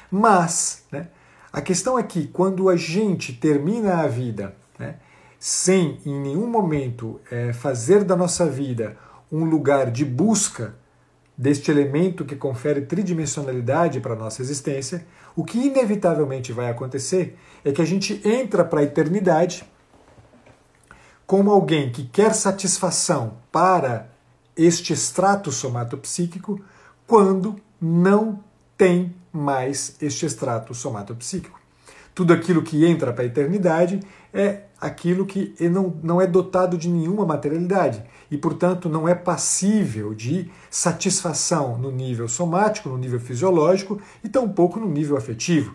[0.10, 1.10] Mas né,
[1.52, 4.96] a questão é que quando a gente termina a vida né,
[5.38, 8.96] sem em nenhum momento é, fazer da nossa vida
[9.30, 10.82] um lugar de busca
[11.38, 17.72] deste elemento que confere tridimensionalidade para a nossa existência, o que inevitavelmente vai acontecer é
[17.72, 19.66] que a gente entra para a eternidade
[21.26, 24.10] como alguém que quer satisfação para
[24.56, 26.62] este extrato somatopsíquico
[27.08, 28.44] quando não
[28.78, 31.63] tem mais este extrato somatopsíquico.
[32.16, 34.00] Tudo aquilo que entra para a eternidade
[34.34, 40.14] é aquilo que não, não é dotado de nenhuma materialidade e, portanto, não é passível
[40.14, 45.74] de satisfação no nível somático, no nível fisiológico e tampouco no nível afetivo.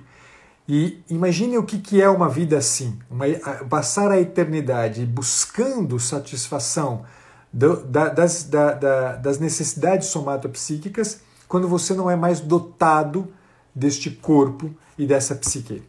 [0.68, 3.24] E imagine o que é uma vida assim: uma,
[3.70, 7.04] passar a eternidade buscando satisfação
[7.50, 13.32] das, da, da, das necessidades somatopsíquicas quando você não é mais dotado
[13.74, 15.82] deste corpo e dessa psique.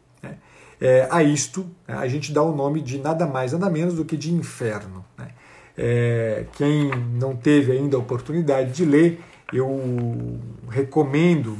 [0.82, 4.06] É, a isto né, a gente dá o nome de nada mais, nada menos do
[4.06, 5.04] que de inferno.
[5.18, 5.30] Né?
[5.78, 9.20] É, quem não teve ainda a oportunidade de ler,
[9.52, 10.39] eu
[10.70, 11.58] recomendo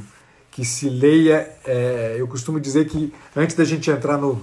[0.50, 1.50] que se leia.
[1.66, 4.40] É, eu costumo dizer que antes da gente entrar no,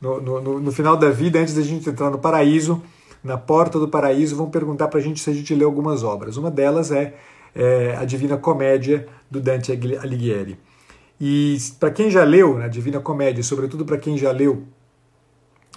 [0.00, 2.82] no, no, no, final da vida, antes da gente entrar no paraíso,
[3.22, 6.36] na porta do paraíso, vão perguntar para a gente se a gente lê algumas obras.
[6.36, 7.14] Uma delas é,
[7.54, 10.58] é a Divina Comédia do Dante Alighieri.
[11.20, 14.64] E para quem já leu a Divina Comédia, sobretudo para quem já leu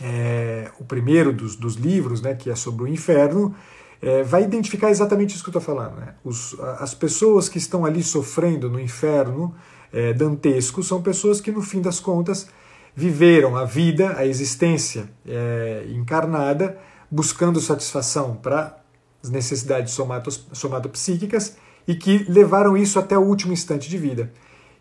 [0.01, 3.55] é, o primeiro dos, dos, livros, né, que é sobre o inferno,
[4.01, 5.97] é, vai identificar exatamente isso que eu estou falando.
[5.97, 6.13] Né?
[6.23, 9.53] Os, as pessoas que estão ali sofrendo no inferno
[9.91, 12.47] é, dantesco são pessoas que, no fim das contas,
[12.95, 16.77] viveram a vida, a existência é, encarnada
[17.09, 18.77] buscando satisfação para
[19.23, 24.31] as necessidades somatos, somatopsíquicas e que levaram isso até o último instante de vida.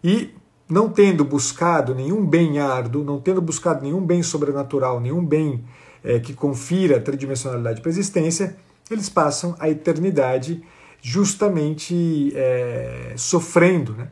[0.02, 0.34] E
[0.70, 5.64] não tendo buscado nenhum bem árduo, não tendo buscado nenhum bem sobrenatural, nenhum bem
[6.04, 8.56] é, que confira tridimensionalidade para a existência,
[8.90, 10.62] eles passam a eternidade
[11.02, 14.08] justamente é, sofrendo né,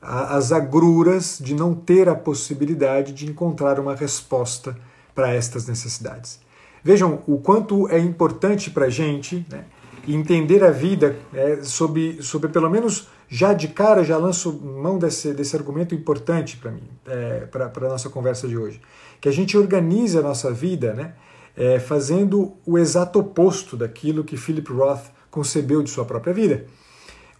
[0.00, 4.76] as agruras de não ter a possibilidade de encontrar uma resposta
[5.14, 6.40] para estas necessidades.
[6.82, 9.64] Vejam o quanto é importante para a gente né,
[10.06, 15.32] entender a vida é, sob, sob, pelo menos já de cara, já lanço mão desse,
[15.32, 18.80] desse argumento importante para mim, é, para a nossa conversa de hoje.
[19.20, 21.14] Que a gente organize a nossa vida né,
[21.56, 26.66] é, fazendo o exato oposto daquilo que Philip Roth concebeu de sua própria vida.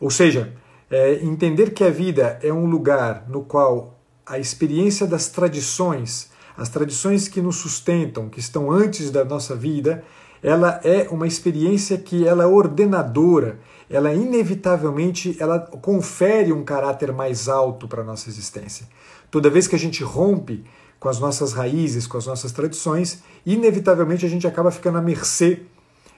[0.01, 0.53] Ou seja,
[0.91, 6.69] é, entender que a vida é um lugar no qual a experiência das tradições as
[6.69, 10.05] tradições que nos sustentam, que estão antes da nossa vida,
[10.43, 17.49] ela é uma experiência que ela é ordenadora, ela inevitavelmente ela confere um caráter mais
[17.49, 18.87] alto para a nossa existência.
[19.31, 20.65] Toda vez que a gente rompe
[20.99, 25.63] com as nossas raízes, com as nossas tradições, inevitavelmente a gente acaba ficando à mercê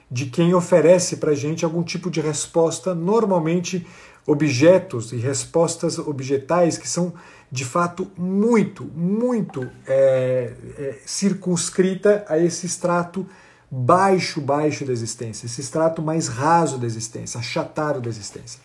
[0.09, 3.85] de quem oferece para a gente algum tipo de resposta, normalmente
[4.25, 7.13] objetos e respostas objetais que são
[7.51, 13.25] de fato muito, muito é, é, circunscrita a esse extrato
[13.69, 18.59] baixo, baixo da existência, esse extrato mais raso da existência, achatado da existência.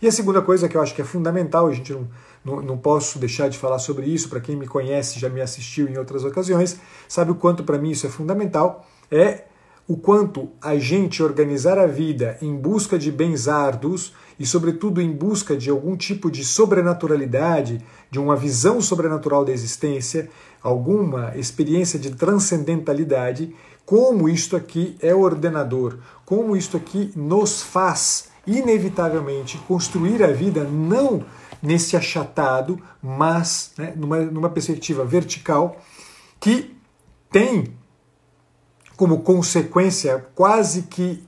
[0.00, 2.08] E a segunda coisa que eu acho que é fundamental, a gente não,
[2.44, 5.88] não, não posso deixar de falar sobre isso, para quem me conhece, já me assistiu
[5.88, 6.76] em outras ocasiões,
[7.08, 9.44] sabe o quanto para mim isso é fundamental, é
[9.86, 15.12] o quanto a gente organizar a vida em busca de bens árduos e, sobretudo, em
[15.12, 20.30] busca de algum tipo de sobrenaturalidade, de uma visão sobrenatural da existência,
[20.62, 29.58] alguma experiência de transcendentalidade, como isto aqui é ordenador, como isto aqui nos faz, inevitavelmente,
[29.68, 31.24] construir a vida não
[31.62, 35.76] nesse achatado, mas né, numa, numa perspectiva vertical
[36.40, 36.76] que
[37.30, 37.74] tem
[38.96, 41.24] como consequência quase que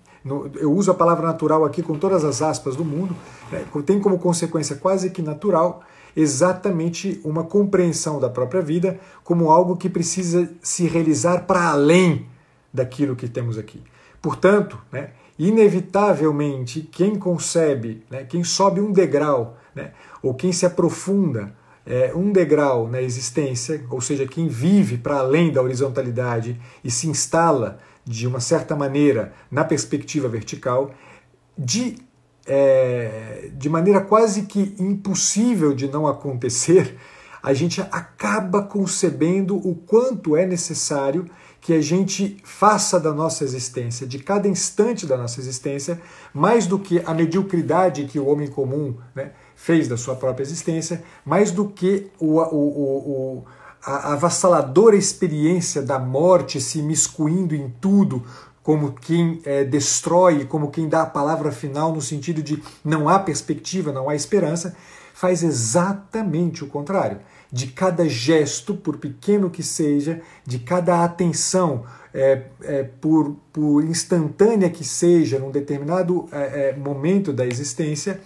[0.54, 3.14] eu uso a palavra natural aqui com todas as aspas do mundo,
[3.52, 5.82] né, tem como consequência quase que natural
[6.16, 12.26] exatamente uma compreensão da própria vida como algo que precisa se realizar para além
[12.74, 13.80] daquilo que temos aqui.
[14.20, 21.54] Portanto, né, inevitavelmente, quem concebe, né, quem sobe um degrau, né, ou quem se aprofunda
[21.86, 27.06] é, um degrau na existência, ou seja, quem vive para além da horizontalidade e se
[27.08, 30.90] instala de uma certa maneira na perspectiva vertical,
[31.56, 31.96] de,
[32.46, 36.96] é, de maneira quase que impossível de não acontecer,
[37.42, 41.26] a gente acaba concebendo o quanto é necessário
[41.64, 45.98] que a gente faça da nossa existência, de cada instante da nossa existência,
[46.30, 51.02] mais do que a mediocridade que o homem comum né, fez da sua própria existência,
[51.24, 53.44] mais do que o, o, o,
[53.82, 58.22] a avassaladora experiência da morte se miscuindo em tudo,
[58.62, 63.18] como quem é, destrói, como quem dá a palavra final no sentido de não há
[63.18, 64.76] perspectiva, não há esperança,
[65.14, 67.20] faz exatamente o contrário.
[67.54, 74.68] De cada gesto, por pequeno que seja, de cada atenção, é, é, por, por instantânea
[74.68, 78.20] que seja, num determinado é, é momento da existência,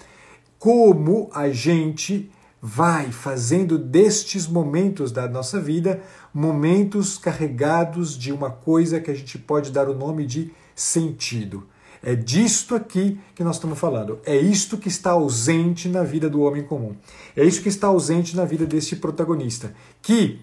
[0.58, 6.00] como a gente vai fazendo destes momentos da nossa vida
[6.32, 11.66] momentos carregados de uma coisa que a gente pode dar o nome de sentido.
[12.02, 14.20] É disto aqui que nós estamos falando.
[14.24, 16.94] É isto que está ausente na vida do homem comum.
[17.36, 19.72] É isso que está ausente na vida deste protagonista.
[20.00, 20.40] Que,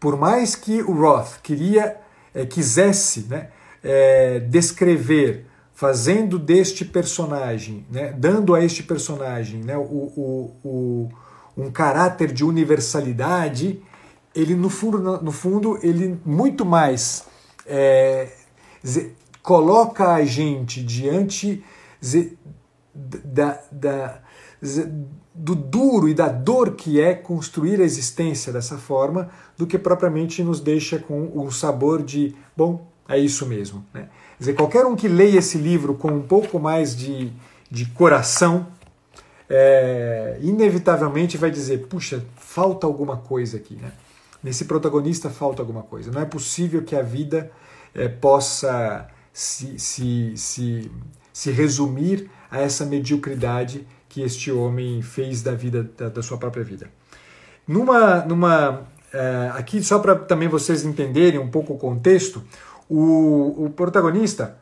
[0.00, 1.96] por mais que o Roth queria,
[2.34, 3.48] é, quisesse né,
[3.82, 11.08] é, descrever fazendo deste personagem, né, dando a este personagem né, o, o, o,
[11.56, 13.82] um caráter de universalidade,
[14.34, 17.26] ele no fundo, no fundo ele muito mais
[17.66, 18.28] é,
[19.46, 21.62] coloca a gente diante
[22.92, 24.20] da, da,
[25.32, 30.42] do duro e da dor que é construir a existência dessa forma, do que propriamente
[30.42, 33.86] nos deixa com o sabor de, bom, é isso mesmo.
[33.94, 34.08] Né?
[34.36, 37.32] Quer dizer, qualquer um que leia esse livro com um pouco mais de,
[37.70, 38.66] de coração,
[39.48, 43.76] é, inevitavelmente vai dizer: puxa, falta alguma coisa aqui.
[43.76, 43.92] Né?
[44.42, 46.10] Nesse protagonista falta alguma coisa.
[46.10, 47.48] Não é possível que a vida
[47.94, 50.90] é, possa se, se, se,
[51.30, 56.64] se resumir a essa mediocridade que este homem fez da vida da, da sua própria
[56.64, 56.90] vida.
[57.68, 62.42] Numa, numa é, aqui só para também vocês entenderem um pouco o contexto,
[62.88, 64.56] o, o protagonista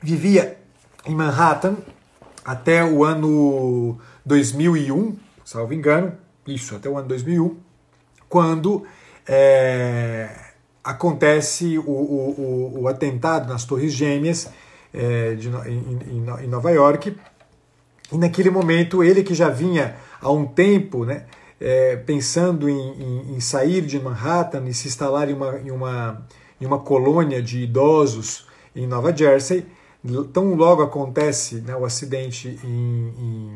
[0.00, 0.58] vivia
[1.04, 1.76] em Manhattan
[2.42, 5.14] até o ano 2001,
[5.44, 6.16] salvo engano,
[6.46, 7.54] isso, até o ano 2001,
[8.30, 8.86] quando
[9.26, 10.47] é,
[10.82, 14.48] acontece o, o, o, atentado nas Torres Gêmeas
[14.92, 17.16] é, de, em, em, Nova York.
[18.10, 21.26] E naquele momento, ele que já vinha há um tempo né,
[21.60, 26.26] é, pensando em, em, em, sair de Manhattan e se instalar em uma, em, uma,
[26.60, 29.66] em uma colônia de idosos em Nova Jersey,
[30.32, 33.54] tão logo acontece né, o acidente em,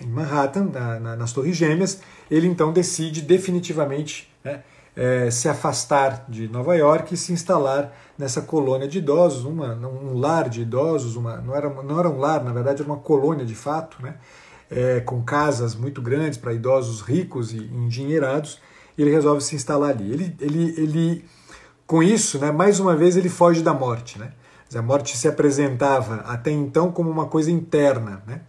[0.00, 2.00] em Manhattan, na, na, nas Torres Gêmeas,
[2.30, 4.62] ele então decide definitivamente né,
[4.96, 10.18] é, se afastar de Nova York e se instalar nessa colônia de idosos, uma, um
[10.18, 13.44] lar de idosos, uma, não, era, não era um lar, na verdade era uma colônia
[13.44, 14.14] de fato, né,
[14.70, 18.60] é, com casas muito grandes para idosos ricos e endinheirados,
[18.96, 20.12] e ele resolve se instalar ali.
[20.12, 21.24] Ele, ele, ele,
[21.86, 24.18] com isso, né, mais uma vez, ele foge da morte.
[24.18, 24.30] Né?
[24.74, 28.22] A morte se apresentava até então como uma coisa interna.
[28.26, 28.40] Né?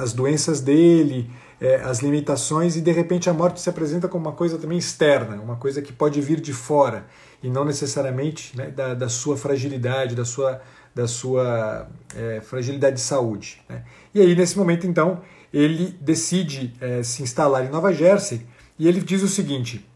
[0.00, 1.30] as doenças dele,
[1.62, 5.40] é, as limitações, e de repente a morte se apresenta como uma coisa também externa,
[5.40, 7.06] uma coisa que pode vir de fora,
[7.40, 10.60] e não necessariamente né, da, da, sua fragilidade, da sua,
[10.92, 13.62] da sua é, fragilidade de saúde.
[13.68, 13.84] Né?
[14.12, 15.20] E aí, nesse momento, então,
[15.54, 18.44] ele decide é, se instalar em Nova Jersey
[18.76, 19.88] e ele diz o seguinte: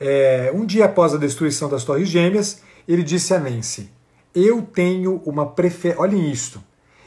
[0.00, 3.92] é, um dia após a destruição das Torres Gêmeas, ele disse a Nancy:
[4.34, 6.02] Eu tenho uma preferência.
[6.02, 6.60] Olhem isto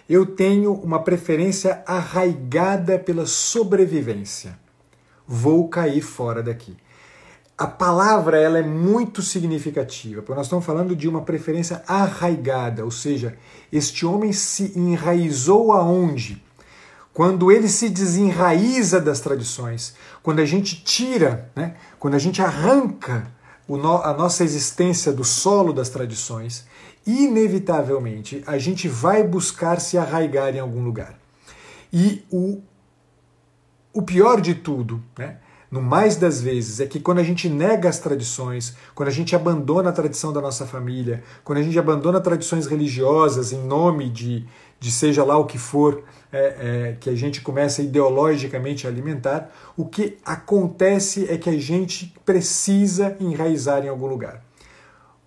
[0.10, 4.58] eu tenho uma preferência arraigada pela sobrevivência.
[5.28, 6.76] Vou cair fora daqui.
[7.56, 12.90] A palavra ela é muito significativa, porque nós estamos falando de uma preferência arraigada, ou
[12.90, 13.38] seja,
[13.72, 16.42] este homem se enraizou aonde?
[17.14, 19.94] Quando ele se desenraiza das tradições,
[20.24, 23.28] quando a gente tira, né, quando a gente arranca
[24.04, 26.66] a nossa existência do solo das tradições,
[27.06, 31.20] inevitavelmente a gente vai buscar se arraigar em algum lugar.
[31.92, 32.62] E o,
[33.94, 35.38] o pior de tudo, né?
[35.72, 39.36] no mais das vezes, é que quando a gente nega as tradições, quando a gente
[39.36, 44.46] abandona a tradição da nossa família, quando a gente abandona tradições religiosas em nome de,
[44.80, 46.40] de seja lá o que for é,
[46.92, 52.14] é, que a gente começa ideologicamente a alimentar, o que acontece é que a gente
[52.26, 54.49] precisa enraizar em algum lugar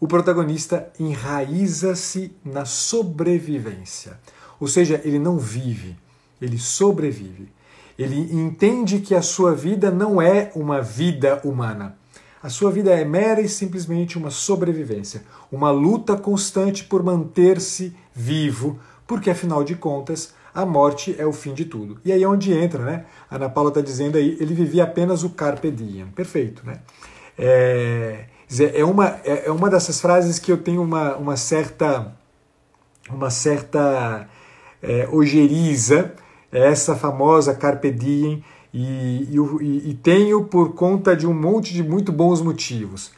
[0.03, 4.19] o protagonista enraiza-se na sobrevivência.
[4.59, 5.97] Ou seja, ele não vive,
[6.41, 7.49] ele sobrevive.
[7.97, 11.97] Ele entende que a sua vida não é uma vida humana.
[12.43, 15.23] A sua vida é mera e simplesmente uma sobrevivência,
[15.53, 21.55] uma luta constante por manter-se vivo, porque afinal de contas, a morte é o fim
[21.55, 22.01] de tudo.
[22.05, 23.05] E aí é onde entra, né?
[23.31, 26.09] A Ana Paula está dizendo aí, ele vivia apenas o carpe diem.
[26.09, 26.81] Perfeito, né?
[27.39, 32.15] É, dizer, é uma, é, é uma dessas frases que eu tenho uma, uma certa,
[33.11, 34.29] uma certa
[34.83, 36.15] é, ojeriza,
[36.53, 38.45] é essa famosa Carpe Diem,
[38.75, 43.13] e, e, e tenho por conta de um monte de muito bons motivos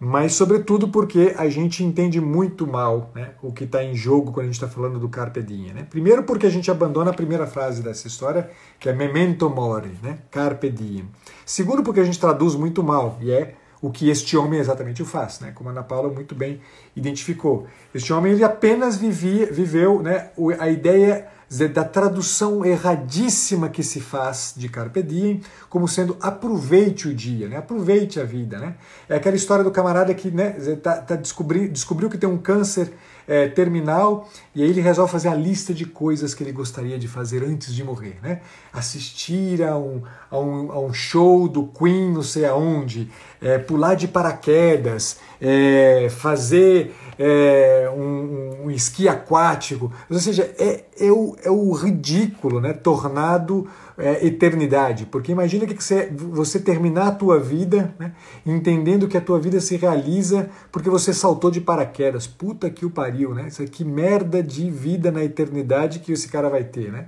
[0.00, 4.44] mas sobretudo porque a gente entende muito mal né, o que está em jogo quando
[4.44, 5.74] a gente está falando do Carpe Diem.
[5.74, 5.86] Né?
[5.88, 10.20] Primeiro porque a gente abandona a primeira frase dessa história, que é Memento Mori, né?
[10.30, 11.04] Carpe Diem.
[11.44, 15.06] Segundo porque a gente traduz muito mal, e é o que este homem exatamente o
[15.06, 15.52] faz, né?
[15.54, 16.60] como Ana Paula muito bem
[16.94, 17.66] identificou.
[17.94, 21.28] Este homem ele apenas vivia, viveu né, a ideia
[21.72, 27.56] da tradução erradíssima que se faz de Carpe Diem como sendo aproveite o dia, né?
[27.56, 28.58] aproveite a vida.
[28.58, 28.74] Né?
[29.08, 30.50] É aquela história do camarada que né,
[30.80, 32.92] tá, tá descobri, descobriu que tem um câncer
[33.30, 37.06] é, terminal e aí ele resolve fazer a lista de coisas que ele gostaria de
[37.06, 38.18] fazer antes de morrer.
[38.20, 38.40] Né?
[38.72, 43.08] Assistir a um, a um, a um show do Queen não sei aonde,
[43.40, 51.12] é, pular de paraquedas, é, fazer é, um, um, esqui aquático, ou seja, é, é,
[51.12, 53.68] o, é o ridículo né, tornado
[54.00, 58.12] é, eternidade, porque imagina que você, você terminar a tua vida né,
[58.44, 62.90] entendendo que a tua vida se realiza porque você saltou de paraquedas, puta que o
[62.90, 63.48] pariu, né?
[63.48, 67.06] Isso que merda de vida na eternidade que esse cara vai ter, né?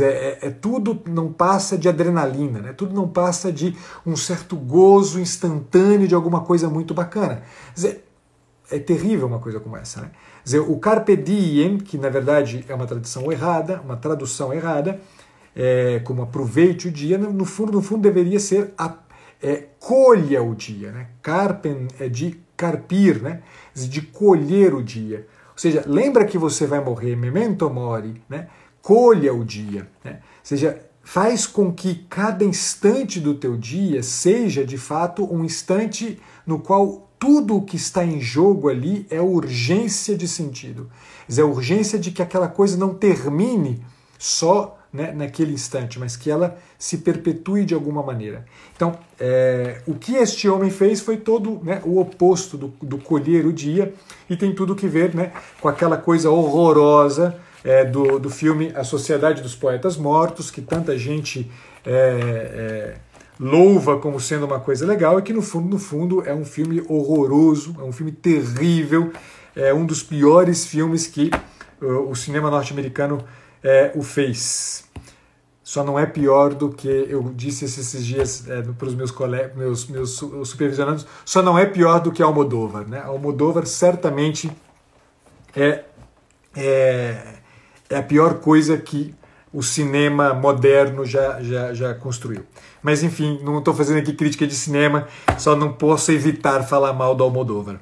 [0.00, 2.72] É, é, tudo não passa de adrenalina, né?
[2.72, 7.42] tudo não passa de um certo gozo instantâneo de alguma coisa muito bacana.
[7.72, 8.04] Dizer,
[8.68, 10.00] é terrível uma coisa como essa.
[10.00, 10.10] Né?
[10.42, 15.00] Dizer, o carpe diem, que na verdade é uma tradição errada, uma tradução errada,
[15.56, 18.94] é, como aproveite o dia, no fundo, no fundo deveria ser a,
[19.42, 20.92] é, colha o dia.
[20.92, 21.06] Né?
[21.22, 23.42] Carpen é de carpir, né?
[23.74, 25.26] de colher o dia.
[25.52, 28.48] Ou seja, lembra que você vai morrer, memento mori, né?
[28.82, 29.88] colha o dia.
[30.04, 30.12] Né?
[30.12, 36.20] Ou seja, faz com que cada instante do teu dia seja de fato um instante
[36.46, 40.90] no qual tudo o que está em jogo ali é urgência de sentido.
[41.34, 43.82] É urgência de que aquela coisa não termine
[44.18, 48.46] só né, naquele instante, mas que ela se perpetue de alguma maneira.
[48.74, 53.44] Então, é, o que este homem fez foi todo né, o oposto do, do, colher
[53.44, 53.92] o dia
[54.28, 58.82] e tem tudo que ver né, com aquela coisa horrorosa é, do, do filme A
[58.82, 61.50] Sociedade dos Poetas Mortos, que tanta gente
[61.84, 63.06] é, é
[63.38, 66.82] louva como sendo uma coisa legal e que no fundo, no fundo, é um filme
[66.88, 69.12] horroroso, é um filme terrível,
[69.54, 71.30] é um dos piores filmes que
[71.82, 73.22] uh, o cinema norte-americano
[73.62, 74.85] é, o fez.
[75.66, 79.52] Só não é pior do que eu disse esses dias é, para os meus, colegas,
[79.56, 80.10] meus, meus
[80.44, 82.86] supervisionandos, só não é pior do que Almodóvar.
[82.86, 83.02] Né?
[83.04, 84.48] Almodóvar certamente
[85.56, 85.82] é,
[86.56, 87.34] é,
[87.90, 89.12] é a pior coisa que
[89.52, 92.44] o cinema moderno já, já, já construiu.
[92.80, 97.12] Mas enfim, não estou fazendo aqui crítica de cinema, só não posso evitar falar mal
[97.12, 97.80] do Almodóvar.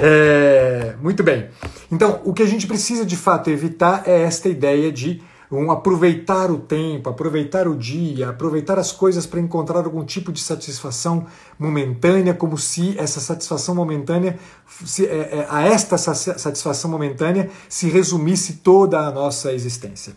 [0.00, 1.50] É, muito bem.
[1.88, 5.22] Então, o que a gente precisa de fato evitar é esta ideia de
[5.58, 10.40] um aproveitar o tempo, aproveitar o dia, aproveitar as coisas para encontrar algum tipo de
[10.40, 11.26] satisfação
[11.58, 14.38] momentânea, como se essa satisfação momentânea,
[14.84, 20.14] se, é, é, a esta satisfação momentânea se resumisse toda a nossa existência.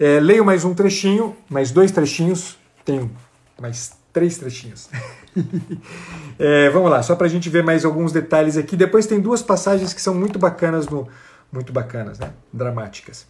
[0.00, 3.10] É, leio mais um trechinho, mais dois trechinhos, tenho
[3.60, 4.88] mais três trechinhos.
[6.38, 8.74] é, vamos lá, só para a gente ver mais alguns detalhes aqui.
[8.74, 11.06] Depois tem duas passagens que são muito bacanas, no,
[11.52, 12.30] muito bacanas, né?
[12.50, 13.26] dramáticas.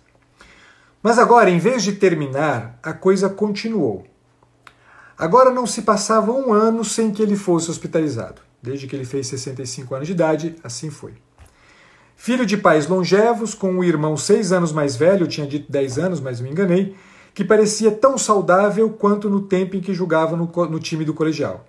[1.03, 4.05] Mas agora, em vez de terminar, a coisa continuou.
[5.19, 8.43] Agora não se passava um ano sem que ele fosse hospitalizado.
[8.63, 11.15] Desde que ele fez 65 anos de idade, assim foi.
[12.17, 15.99] Filho de pais longevos, com um irmão seis anos mais velho, eu tinha dito 10
[15.99, 16.97] anos, mas me enganei,
[17.35, 21.67] que parecia tão saudável quanto no tempo em que jogava no, no time do colegial.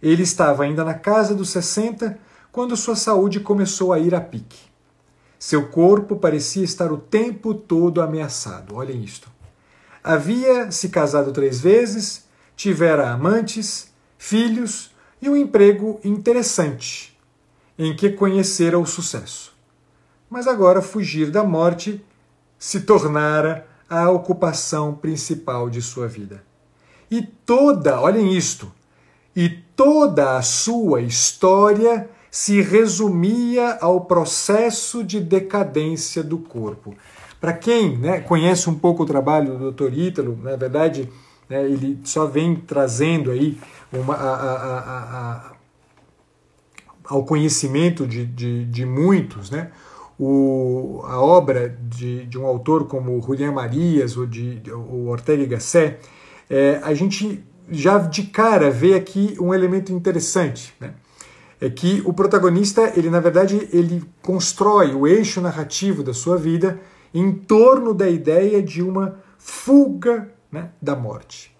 [0.00, 2.18] Ele estava ainda na casa dos 60
[2.50, 4.69] quando sua saúde começou a ir a pique.
[5.40, 8.76] Seu corpo parecia estar o tempo todo ameaçado.
[8.76, 9.32] Olhem isto.
[10.04, 17.18] Havia se casado três vezes, tivera amantes, filhos e um emprego interessante,
[17.78, 19.56] em que conhecera o sucesso.
[20.28, 22.04] Mas agora fugir da morte
[22.58, 26.44] se tornara a ocupação principal de sua vida.
[27.10, 28.70] E toda, olhem isto,
[29.34, 36.94] e toda a sua história se resumia ao processo de decadência do corpo.
[37.40, 39.92] Para quem né, conhece um pouco o trabalho do Dr.
[39.92, 41.08] Ítalo, na verdade,
[41.48, 43.58] né, ele só vem trazendo aí
[43.92, 45.52] uma, a, a, a,
[47.04, 49.72] ao conhecimento de, de, de muitos, né,
[50.18, 55.42] o, a obra de, de um autor como Julián Marias ou de, de o Ortega
[55.42, 55.96] y Gasset,
[56.48, 60.92] é, a gente já de cara vê aqui um elemento interessante, né?
[61.60, 66.80] É que o protagonista, ele na verdade, ele constrói o eixo narrativo da sua vida
[67.12, 71.54] em torno da ideia de uma fuga né, da morte.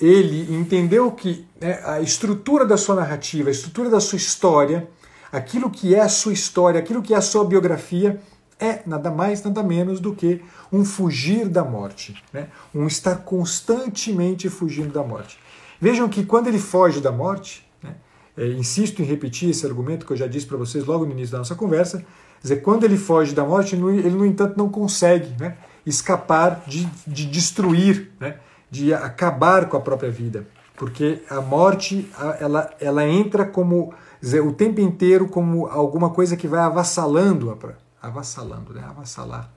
[0.00, 4.88] Ele entendeu que né, a estrutura da sua narrativa, a estrutura da sua história,
[5.32, 8.20] aquilo que é a sua história, aquilo que é a sua biografia,
[8.58, 12.48] é nada mais, nada menos do que um fugir da morte, né?
[12.74, 15.38] um estar constantemente fugindo da morte.
[15.80, 17.65] Vejam que quando ele foge da morte,
[18.36, 21.32] é, insisto em repetir esse argumento que eu já disse para vocês logo no início
[21.32, 22.04] da nossa conversa,
[22.42, 27.26] dizer, quando ele foge da morte, ele, no entanto, não consegue né, escapar de, de
[27.26, 28.36] destruir, né,
[28.70, 32.10] de acabar com a própria vida, porque a morte
[32.40, 37.56] ela, ela entra como dizer, o tempo inteiro como alguma coisa que vai avassalando,
[38.02, 38.84] avassalando, né?
[38.86, 39.50] avassalar,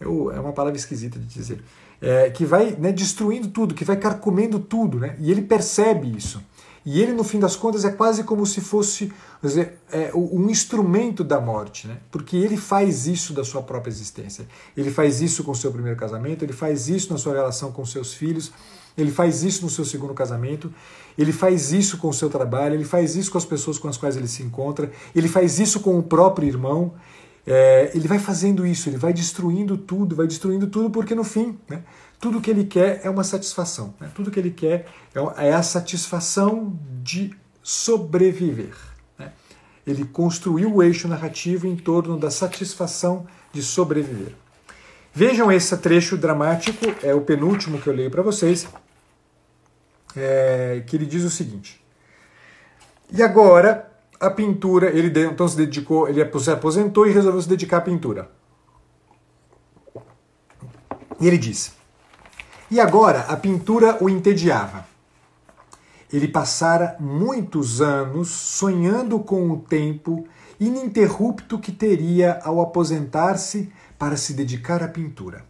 [0.00, 0.08] é, é
[0.40, 1.62] uma palavra esquisita de dizer,
[2.00, 5.16] é, que vai né, destruindo tudo, que vai carcomendo tudo, né?
[5.18, 6.42] e ele percebe isso.
[6.84, 9.12] E ele, no fim das contas, é quase como se fosse
[9.42, 11.98] dizer, é, um instrumento da morte, né?
[12.10, 14.46] porque ele faz isso da sua própria existência.
[14.76, 17.84] Ele faz isso com o seu primeiro casamento, ele faz isso na sua relação com
[17.84, 18.52] seus filhos,
[18.96, 20.72] ele faz isso no seu segundo casamento,
[21.16, 23.96] ele faz isso com o seu trabalho, ele faz isso com as pessoas com as
[23.96, 26.94] quais ele se encontra, ele faz isso com o próprio irmão.
[27.46, 31.58] É, ele vai fazendo isso, ele vai destruindo tudo, vai destruindo tudo, porque no fim,
[31.68, 31.82] né,
[32.20, 33.94] tudo que ele quer é uma satisfação.
[34.00, 34.10] Né?
[34.14, 38.74] Tudo que ele quer é, é a satisfação de sobreviver.
[39.18, 39.32] Né?
[39.86, 44.34] Ele construiu o eixo narrativo em torno da satisfação de sobreviver.
[45.12, 48.68] Vejam esse trecho dramático, é o penúltimo que eu leio para vocês
[50.16, 51.82] é, que ele diz o seguinte.
[53.10, 53.90] E agora
[54.20, 58.30] a pintura, ele então se dedicou, ele se aposentou e resolveu se dedicar à pintura.
[61.20, 61.77] E ele diz:
[62.70, 64.86] E agora a pintura o entediava.
[66.12, 70.26] Ele passara muitos anos sonhando com o tempo
[70.60, 75.44] ininterrupto que teria ao aposentar-se para se dedicar à pintura.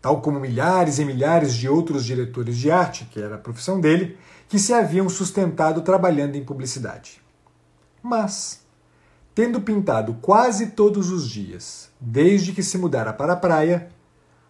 [0.00, 4.18] Tal como milhares e milhares de outros diretores de arte, que era a profissão dele,
[4.48, 7.22] que se haviam sustentado trabalhando em publicidade.
[8.02, 8.62] Mas,
[9.34, 13.88] tendo pintado quase todos os dias, desde que se mudara para a praia,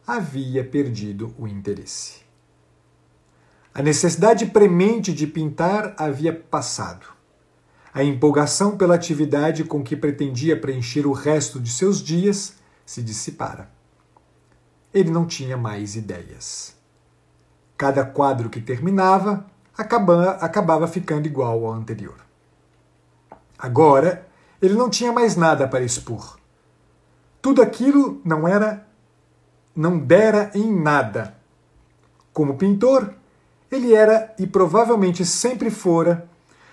[0.07, 2.20] havia perdido o interesse.
[3.72, 7.07] A necessidade premente de pintar havia passado.
[7.92, 13.70] A empolgação pela atividade com que pretendia preencher o resto de seus dias se dissipara.
[14.92, 16.76] Ele não tinha mais ideias.
[17.76, 19.46] Cada quadro que terminava
[19.76, 22.16] acabava, acabava ficando igual ao anterior.
[23.59, 24.26] Agora,
[24.61, 26.38] ele não tinha mais nada para expor.
[27.42, 28.86] Tudo aquilo não era,
[29.74, 31.36] não dera em nada.
[32.32, 33.14] Como pintor,
[33.70, 36.28] ele era, e provavelmente sempre fora,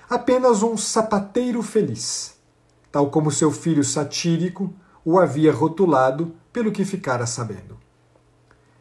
[0.10, 2.36] apenas um sapateiro feliz,
[2.92, 4.74] tal como seu filho satírico
[5.04, 7.78] o havia rotulado pelo que ficara sabendo.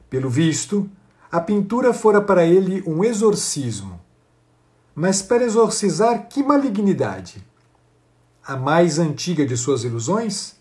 [0.09, 0.91] Pelo visto,
[1.31, 4.01] a pintura fora para ele um exorcismo.
[4.95, 7.47] Mas para exorcizar que malignidade?
[8.45, 10.57] A mais antiga de suas ilusões?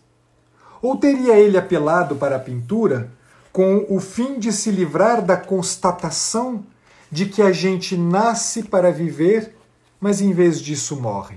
[0.81, 3.11] Ou teria ele apelado para a pintura
[3.59, 6.65] com o fim de se livrar da constatação
[7.11, 9.53] de que a gente nasce para viver,
[9.99, 11.35] mas em vez disso morre.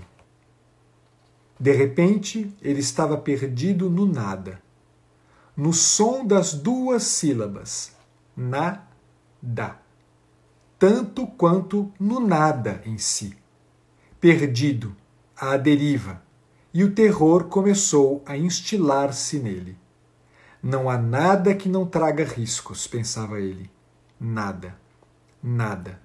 [1.58, 4.62] De repente, ele estava perdido no nada,
[5.56, 7.90] no som das duas sílabas,
[8.36, 9.80] nada,
[10.78, 13.36] tanto quanto no nada em si.
[14.20, 14.94] Perdido,
[15.36, 16.22] à deriva,
[16.72, 19.82] e o terror começou a instilar-se nele.
[20.62, 23.70] Não há nada que não traga riscos, pensava ele.
[24.20, 24.80] Nada
[25.42, 25.98] nada.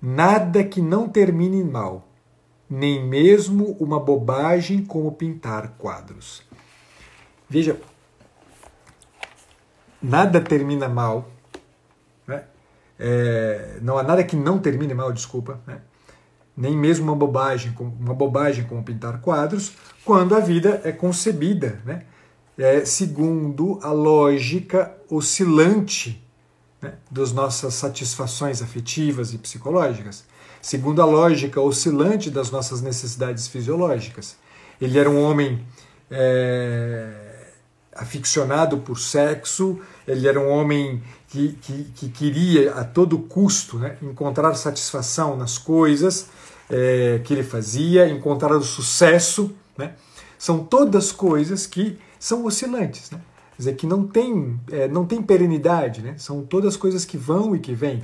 [0.00, 2.08] Nada que não termine mal,
[2.68, 6.42] nem mesmo uma bobagem como pintar quadros.
[7.48, 7.78] Veja,
[10.00, 11.28] nada termina mal,
[12.26, 12.44] né?
[12.98, 15.80] é, não há nada que não termine mal, desculpa, né?
[16.56, 19.74] nem mesmo uma bobagem, uma bobagem como pintar quadros,
[20.04, 22.04] quando a vida é concebida, né?
[22.60, 26.22] É, segundo a lógica oscilante
[26.82, 30.24] né, das nossas satisfações afetivas e psicológicas,
[30.60, 34.36] segundo a lógica oscilante das nossas necessidades fisiológicas.
[34.78, 35.64] Ele era um homem
[36.10, 37.48] é,
[37.94, 43.96] aficionado por sexo, ele era um homem que, que, que queria a todo custo né,
[44.02, 46.26] encontrar satisfação nas coisas
[46.68, 49.50] é, que ele fazia, encontrar o sucesso.
[49.78, 49.94] Né?
[50.38, 53.10] São todas coisas que são oscilantes.
[53.10, 53.20] Né?
[53.60, 56.14] dizer, que não tem, é, não tem perenidade, né?
[56.16, 58.02] são todas coisas que vão e que vêm.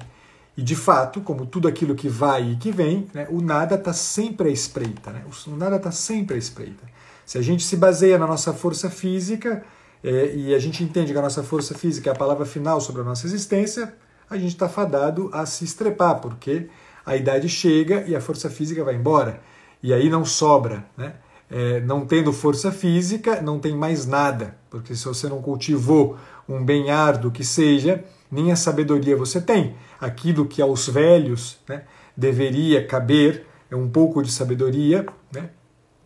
[0.57, 3.93] E de fato, como tudo aquilo que vai e que vem, né, o nada está
[3.93, 5.11] sempre à espreita.
[5.11, 5.23] Né?
[5.47, 6.85] O nada está sempre à espreita.
[7.27, 9.65] Se a gente se baseia na nossa força física
[10.03, 13.03] é, e a gente entende que a nossa força física é a palavra final sobre
[13.03, 13.95] a nossa existência,
[14.31, 16.69] a gente está fadado a se estrepar, porque
[17.05, 19.41] a idade chega e a força física vai embora.
[19.83, 20.87] E aí não sobra.
[20.97, 21.15] Né?
[21.51, 26.19] É, não tendo força física, não tem mais nada, porque se você não cultivou
[26.49, 29.77] um bem árduo que seja, nem a sabedoria você tem.
[30.01, 31.85] Aquilo que aos velhos né,
[32.17, 35.51] deveria caber é um pouco de sabedoria, né,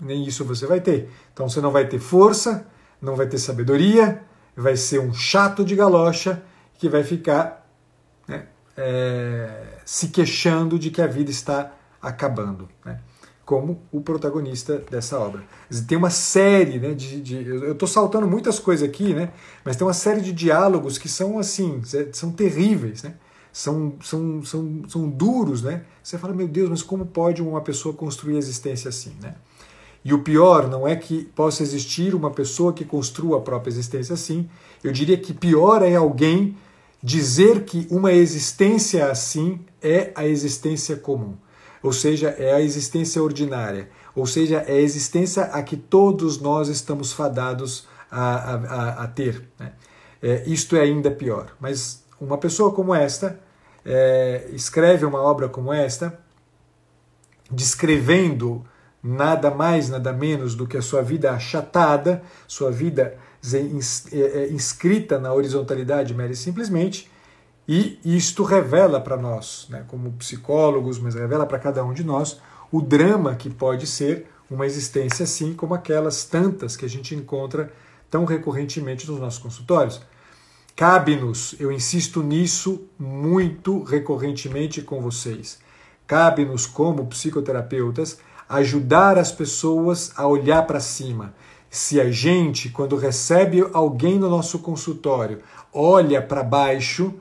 [0.00, 1.10] nem isso você vai ter.
[1.32, 2.66] Então você não vai ter força,
[3.00, 4.22] não vai ter sabedoria,
[4.56, 6.42] vai ser um chato de galocha
[6.78, 7.66] que vai ficar
[8.28, 12.68] né, é, se queixando de que a vida está acabando.
[12.84, 13.00] Né
[13.50, 15.42] como o protagonista dessa obra.
[15.88, 19.32] Tem uma série, né, de, de eu estou saltando muitas coisas aqui, né,
[19.64, 21.82] mas tem uma série de diálogos que são assim,
[22.12, 23.14] são terríveis, né,
[23.52, 25.82] são, são, são, são duros, né.
[26.00, 29.34] Você fala, meu Deus, mas como pode uma pessoa construir a existência assim, né?
[30.04, 34.14] E o pior não é que possa existir uma pessoa que construa a própria existência
[34.14, 34.48] assim.
[34.82, 36.56] Eu diria que pior é alguém
[37.02, 41.34] dizer que uma existência assim é a existência comum
[41.82, 46.68] ou seja, é a existência ordinária, ou seja, é a existência a que todos nós
[46.68, 49.48] estamos fadados a, a, a ter.
[49.58, 49.72] Né?
[50.22, 51.56] É, isto é ainda pior.
[51.60, 53.38] Mas uma pessoa como esta
[53.84, 56.18] é, escreve uma obra como esta,
[57.50, 58.64] descrevendo
[59.02, 63.16] nada mais, nada menos do que a sua vida achatada, sua vida
[64.12, 67.10] é, é, inscrita na horizontalidade, mere simplesmente,
[67.72, 72.40] e isto revela para nós, né, como psicólogos, mas revela para cada um de nós
[72.72, 77.72] o drama que pode ser uma existência assim como aquelas tantas que a gente encontra
[78.10, 80.00] tão recorrentemente nos nossos consultórios.
[80.74, 85.60] Cabe-nos, eu insisto nisso muito recorrentemente com vocês,
[86.08, 88.18] cabe-nos, como psicoterapeutas,
[88.48, 91.34] ajudar as pessoas a olhar para cima.
[91.70, 95.40] Se a gente, quando recebe alguém no nosso consultório,
[95.72, 97.14] olha para baixo,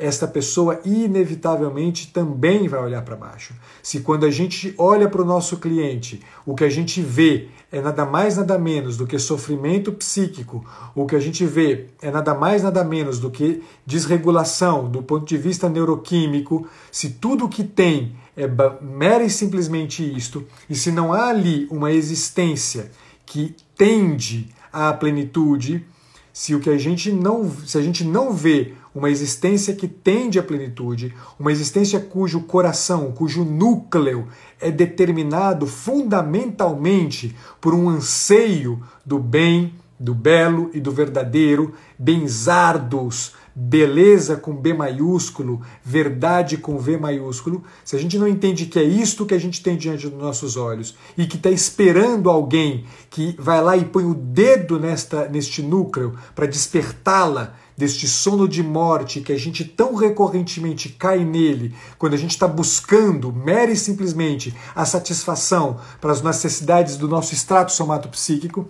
[0.00, 3.54] esta pessoa inevitavelmente também vai olhar para baixo.
[3.82, 7.80] Se quando a gente olha para o nosso cliente, o que a gente vê é
[7.80, 12.34] nada mais nada menos do que sofrimento psíquico, o que a gente vê é nada
[12.34, 18.16] mais nada menos do que desregulação do ponto de vista neuroquímico, se tudo que tem
[18.36, 18.48] é
[18.80, 22.90] mera e simplesmente isto, e se não há ali uma existência
[23.26, 25.84] que tende à plenitude,
[26.32, 30.38] se o que a gente não, se a gente não vê uma existência que tende
[30.38, 34.28] à plenitude, uma existência cujo coração, cujo núcleo
[34.60, 44.36] é determinado fundamentalmente por um anseio do bem, do belo e do verdadeiro, benzardos, beleza
[44.36, 49.26] com B maiúsculo, verdade com V maiúsculo, se a gente não entende que é isto
[49.26, 53.62] que a gente tem diante dos nossos olhos e que está esperando alguém que vai
[53.62, 59.32] lá e põe o dedo nesta, neste núcleo para despertá-la deste sono de morte que
[59.32, 64.84] a gente tão recorrentemente cai nele quando a gente está buscando mera e simplesmente a
[64.84, 68.68] satisfação para as necessidades do nosso extrato somatopsíquico,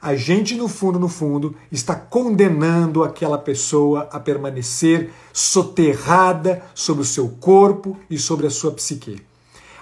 [0.00, 7.06] a gente, no fundo, no fundo, está condenando aquela pessoa a permanecer soterrada sobre o
[7.06, 9.20] seu corpo e sobre a sua psique.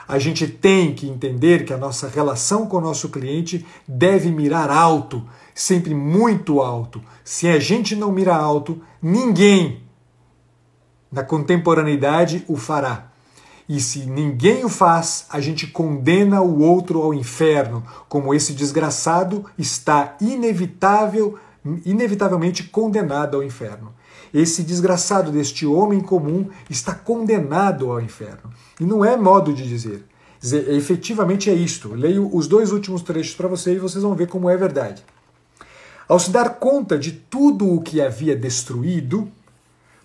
[0.09, 4.71] A gente tem que entender que a nossa relação com o nosso cliente deve mirar
[4.71, 5.23] alto,
[5.57, 7.03] sempre muito alto.
[7.25, 9.83] Se a gente não mirar alto, ninguém
[11.11, 13.11] na contemporaneidade o fará.
[13.67, 19.47] E se ninguém o faz, a gente condena o outro ao inferno, como esse desgraçado
[19.59, 21.39] está inevitável,
[21.85, 23.95] inevitavelmente condenado ao inferno.
[24.33, 28.53] Esse desgraçado deste homem comum está condenado ao inferno.
[28.79, 30.05] E não é modo de dizer.
[30.39, 31.95] dizer efetivamente é isto.
[31.95, 35.03] leio os dois últimos trechos para vocês e vocês vão ver como é verdade.
[36.09, 39.31] Ao se dar conta de tudo o que havia destruído,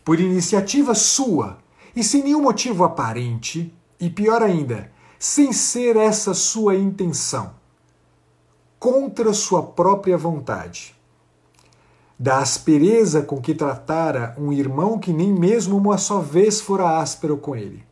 [0.04, 1.60] por iniciativa sua,
[1.96, 7.52] e sem nenhum motivo aparente, e pior ainda, sem ser essa sua intenção,
[8.80, 10.96] contra sua própria vontade.
[12.18, 17.38] Da aspereza com que tratara um irmão que nem mesmo uma só vez fora áspero
[17.38, 17.84] com ele,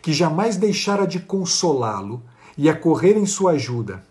[0.00, 2.20] que jamais deixara de consolá-lo
[2.58, 4.02] e acorrer em sua ajuda,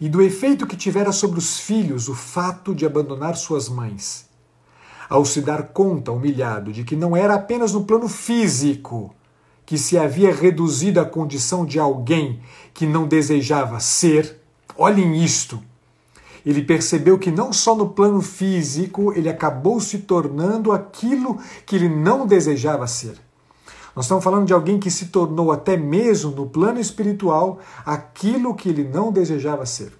[0.00, 4.28] e do efeito que tivera sobre os filhos o fato de abandonar suas mães,
[5.08, 9.14] ao se dar conta, humilhado, de que não era apenas no plano físico
[9.66, 12.40] que se havia reduzido à condição de alguém
[12.72, 14.40] que não desejava ser,
[14.76, 15.62] olhem isto.
[16.44, 21.88] Ele percebeu que não só no plano físico ele acabou se tornando aquilo que ele
[21.88, 23.18] não desejava ser.
[23.94, 28.68] Nós estamos falando de alguém que se tornou até mesmo no plano espiritual aquilo que
[28.68, 29.92] ele não desejava ser.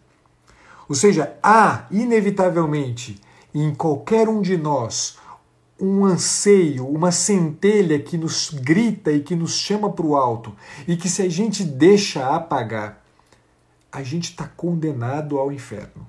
[0.88, 3.20] Ou seja, há inevitavelmente
[3.54, 5.16] em qualquer um de nós
[5.80, 10.54] um anseio, uma centelha que nos grita e que nos chama para o alto,
[10.86, 13.04] e que se a gente deixa apagar,
[13.90, 16.06] a gente está condenado ao inferno.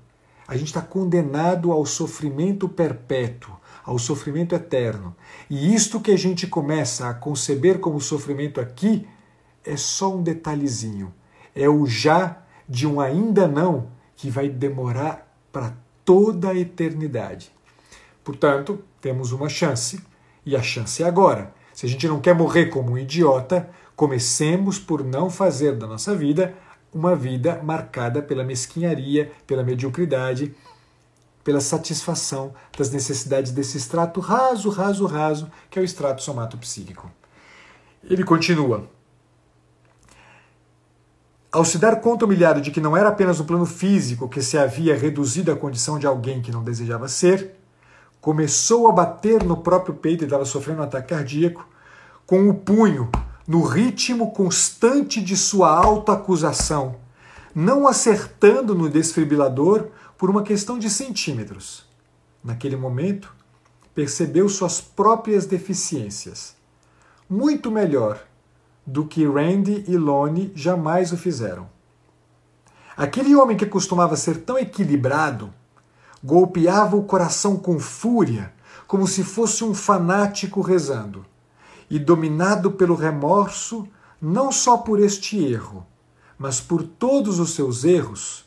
[0.47, 3.55] A gente está condenado ao sofrimento perpétuo,
[3.85, 5.15] ao sofrimento eterno.
[5.49, 9.07] E isto que a gente começa a conceber como sofrimento aqui
[9.63, 11.13] é só um detalhezinho.
[11.53, 15.73] É o já de um ainda não que vai demorar para
[16.03, 17.51] toda a eternidade.
[18.23, 20.01] Portanto, temos uma chance,
[20.45, 21.53] e a chance é agora.
[21.73, 26.15] Se a gente não quer morrer como um idiota, comecemos por não fazer da nossa
[26.15, 26.55] vida
[26.93, 30.55] uma vida marcada pela mesquinharia, pela mediocridade,
[31.45, 37.09] pela satisfação das necessidades desse extrato raso, raso, raso, que é o extrato somatopsíquico.
[38.03, 38.89] Ele continua.
[41.51, 44.57] Ao se dar conta humilhado de que não era apenas o plano físico que se
[44.57, 47.55] havia reduzido à condição de alguém que não desejava ser,
[48.19, 51.63] começou a bater no próprio peito e estava sofrendo um ataque cardíaco,
[52.25, 53.07] com o punho
[53.47, 56.95] no ritmo constante de sua autoacusação,
[57.53, 61.85] não acertando no desfibrilador por uma questão de centímetros.
[62.43, 63.33] Naquele momento,
[63.93, 66.55] percebeu suas próprias deficiências.
[67.29, 68.21] Muito melhor
[68.85, 71.67] do que Randy e Lone jamais o fizeram.
[72.95, 75.53] Aquele homem que costumava ser tão equilibrado
[76.23, 78.53] golpeava o coração com fúria,
[78.87, 81.25] como se fosse um fanático rezando,
[81.89, 83.87] e dominado pelo remorso,
[84.21, 85.85] não só por este erro,
[86.37, 88.44] mas por todos os seus erros,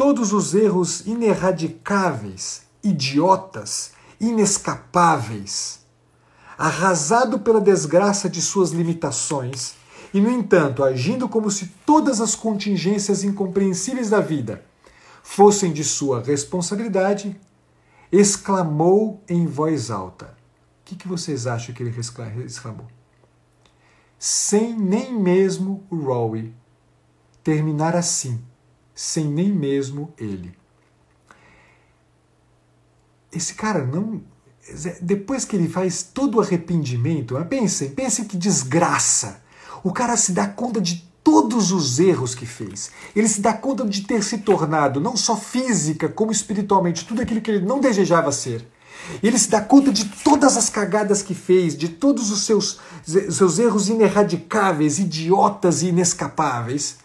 [0.00, 5.80] todos os erros ineradicáveis, idiotas, inescapáveis
[6.56, 9.74] arrasado pela desgraça de suas limitações,
[10.14, 14.64] E, no entanto, agindo como se todas as contingências incompreensíveis da vida
[15.22, 17.38] fossem de sua responsabilidade,
[18.10, 20.24] exclamou em voz alta.
[20.24, 21.94] O que, que vocês acham que ele
[22.44, 22.86] exclamou?
[24.18, 26.54] Sem nem mesmo o Rowie
[27.44, 28.42] terminar assim,
[29.00, 30.52] sem nem mesmo ele.
[33.32, 34.20] Esse cara não.
[35.00, 39.42] Depois que ele faz todo o arrependimento, pensem, pensem que desgraça.
[39.82, 42.90] O cara se dá conta de todos os erros que fez.
[43.16, 47.40] Ele se dá conta de ter se tornado, não só física, como espiritualmente, tudo aquilo
[47.40, 48.68] que ele não desejava ser.
[49.22, 52.78] Ele se dá conta de todas as cagadas que fez, de todos os seus,
[53.30, 56.98] seus erros ineradicáveis, idiotas e inescapáveis.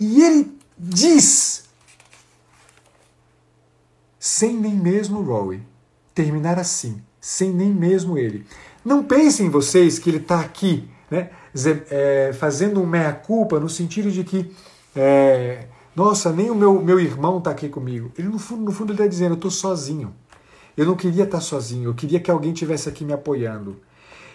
[0.00, 1.64] E ele diz,
[4.18, 5.62] sem nem mesmo Rory,
[6.14, 8.46] terminar assim, sem nem mesmo ele.
[8.84, 11.30] Não pensem vocês que ele está aqui né,
[11.90, 14.54] é, fazendo um meia-culpa no sentido de que,
[14.94, 15.66] é,
[15.96, 18.12] nossa, nem o meu, meu irmão está aqui comigo.
[18.16, 20.14] Ele, no fundo, no fundo, ele está dizendo: eu estou sozinho.
[20.76, 23.80] Eu não queria estar tá sozinho, eu queria que alguém tivesse aqui me apoiando.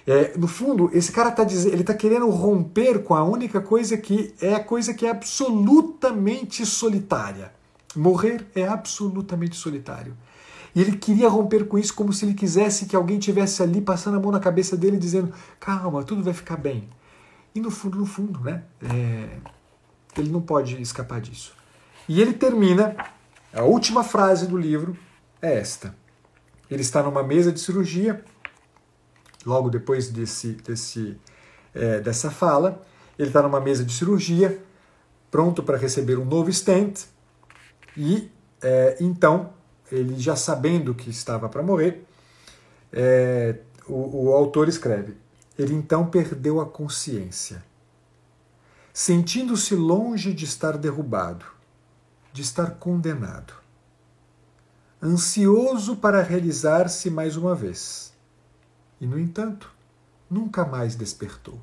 [0.05, 3.97] É, no fundo, esse cara está dizendo, ele está querendo romper com a única coisa
[3.97, 7.53] que é a coisa que é absolutamente solitária.
[7.95, 10.15] Morrer é absolutamente solitário.
[10.75, 14.17] E ele queria romper com isso como se ele quisesse que alguém tivesse ali passando
[14.17, 16.89] a mão na cabeça dele dizendo: calma, tudo vai ficar bem.
[17.55, 18.63] E no fundo, no fundo, né?
[18.81, 19.37] É,
[20.17, 21.53] ele não pode escapar disso.
[22.09, 22.95] E ele termina,
[23.53, 24.97] a última frase do livro
[25.41, 25.95] é esta.
[26.69, 28.23] Ele está numa mesa de cirurgia,
[29.45, 31.17] logo depois desse, desse,
[31.73, 32.81] é, dessa fala,
[33.17, 34.61] ele está numa mesa de cirurgia,
[35.29, 37.05] pronto para receber um novo stent,
[37.95, 38.31] e
[38.61, 39.53] é, então,
[39.91, 42.05] ele já sabendo que estava para morrer,
[42.91, 45.17] é, o, o autor escreve:
[45.57, 47.63] ele então perdeu a consciência,
[48.93, 51.45] sentindo-se longe de estar derrubado,
[52.31, 53.53] de estar condenado,
[55.01, 58.12] ansioso para realizar-se mais uma vez.
[59.03, 59.69] E, no entanto,
[60.29, 61.59] nunca mais despertou.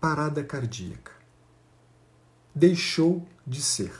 [0.00, 1.12] Parada cardíaca.
[2.54, 3.92] Deixou de ser.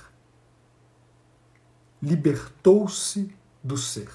[2.03, 4.11] Libertou-se do ser,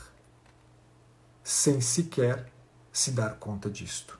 [1.43, 2.51] sem sequer
[2.91, 4.19] se dar conta disto,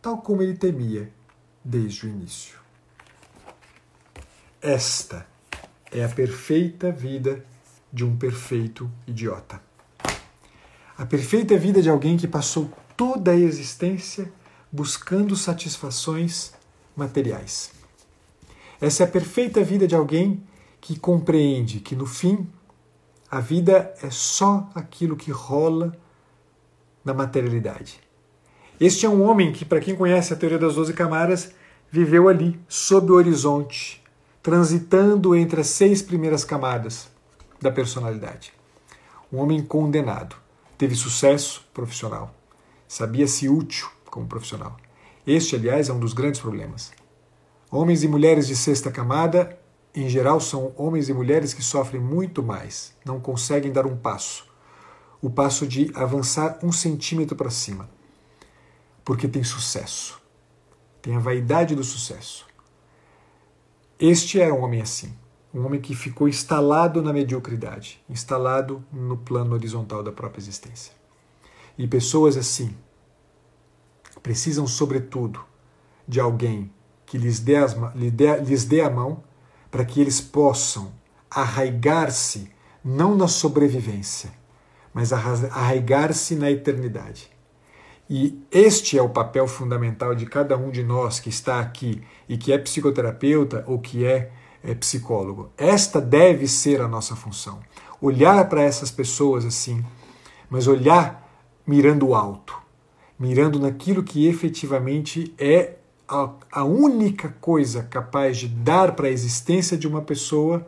[0.00, 1.12] tal como ele temia
[1.62, 2.58] desde o início.
[4.58, 5.26] Esta
[5.92, 7.44] é a perfeita vida
[7.92, 9.67] de um perfeito idiota.
[10.98, 14.32] A perfeita vida de alguém que passou toda a existência
[14.70, 16.52] buscando satisfações
[16.96, 17.70] materiais.
[18.80, 20.42] Essa é a perfeita vida de alguém
[20.80, 22.48] que compreende que no fim
[23.30, 25.96] a vida é só aquilo que rola
[27.04, 28.00] na materialidade.
[28.80, 31.52] Este é um homem que, para quem conhece a teoria das 12 camadas,
[31.92, 34.02] viveu ali, sob o horizonte,
[34.42, 37.08] transitando entre as seis primeiras camadas
[37.60, 38.52] da personalidade.
[39.32, 40.47] Um homem condenado.
[40.78, 42.34] Teve sucesso profissional.
[42.86, 44.76] Sabia-se útil como profissional.
[45.26, 46.92] Este, aliás, é um dos grandes problemas.
[47.70, 49.58] Homens e mulheres de sexta camada,
[49.94, 54.48] em geral, são homens e mulheres que sofrem muito mais, não conseguem dar um passo
[55.20, 57.90] o passo de avançar um centímetro para cima,
[59.04, 60.20] porque tem sucesso,
[61.02, 62.46] tem a vaidade do sucesso.
[63.98, 65.16] Este era um homem assim,
[65.52, 70.92] um homem que ficou instalado na mediocridade, instalado no plano horizontal da própria existência.
[71.76, 72.74] E pessoas assim
[74.22, 75.44] precisam, sobretudo,
[76.06, 76.70] de alguém
[77.06, 79.22] que lhes dê, as, lhes dê a mão
[79.70, 80.92] para que eles possam
[81.30, 82.50] arraigar-se
[82.84, 84.30] não na sobrevivência,
[84.92, 87.30] mas arraigar-se na eternidade.
[88.10, 92.38] E este é o papel fundamental de cada um de nós que está aqui e
[92.38, 94.32] que é psicoterapeuta ou que é,
[94.62, 95.50] é psicólogo.
[95.56, 97.60] Esta deve ser a nossa função.
[98.00, 99.84] Olhar para essas pessoas assim,
[100.48, 101.28] mas olhar
[101.66, 102.56] mirando alto,
[103.18, 105.76] mirando naquilo que efetivamente é
[106.08, 110.66] a, a única coisa capaz de dar para a existência de uma pessoa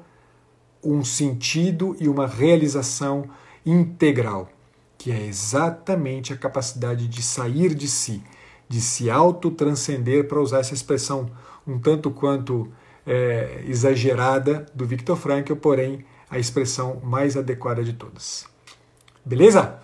[0.83, 3.25] um sentido e uma realização
[3.65, 4.49] integral,
[4.97, 8.23] que é exatamente a capacidade de sair de si,
[8.69, 11.31] de se autotranscender, para usar essa expressão
[11.67, 12.69] um tanto quanto
[13.07, 18.47] é, exagerada do Viktor Frankl, porém a expressão mais adequada de todas.
[19.25, 19.81] Beleza?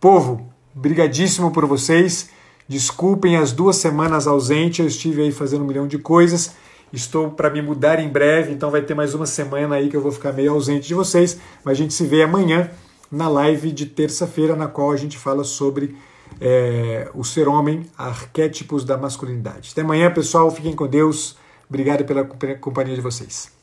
[0.00, 2.30] Povo, brigadíssimo por vocês.
[2.68, 6.54] Desculpem as duas semanas ausente, eu estive aí fazendo um milhão de coisas.
[6.92, 10.00] Estou para me mudar em breve, então vai ter mais uma semana aí que eu
[10.00, 12.70] vou ficar meio ausente de vocês, mas a gente se vê amanhã
[13.10, 15.96] na live de terça-feira, na qual a gente fala sobre
[16.40, 19.70] é, o ser homem, arquétipos da masculinidade.
[19.72, 20.50] Até amanhã, pessoal.
[20.50, 21.36] Fiquem com Deus.
[21.68, 22.24] Obrigado pela
[22.56, 23.55] companhia de vocês.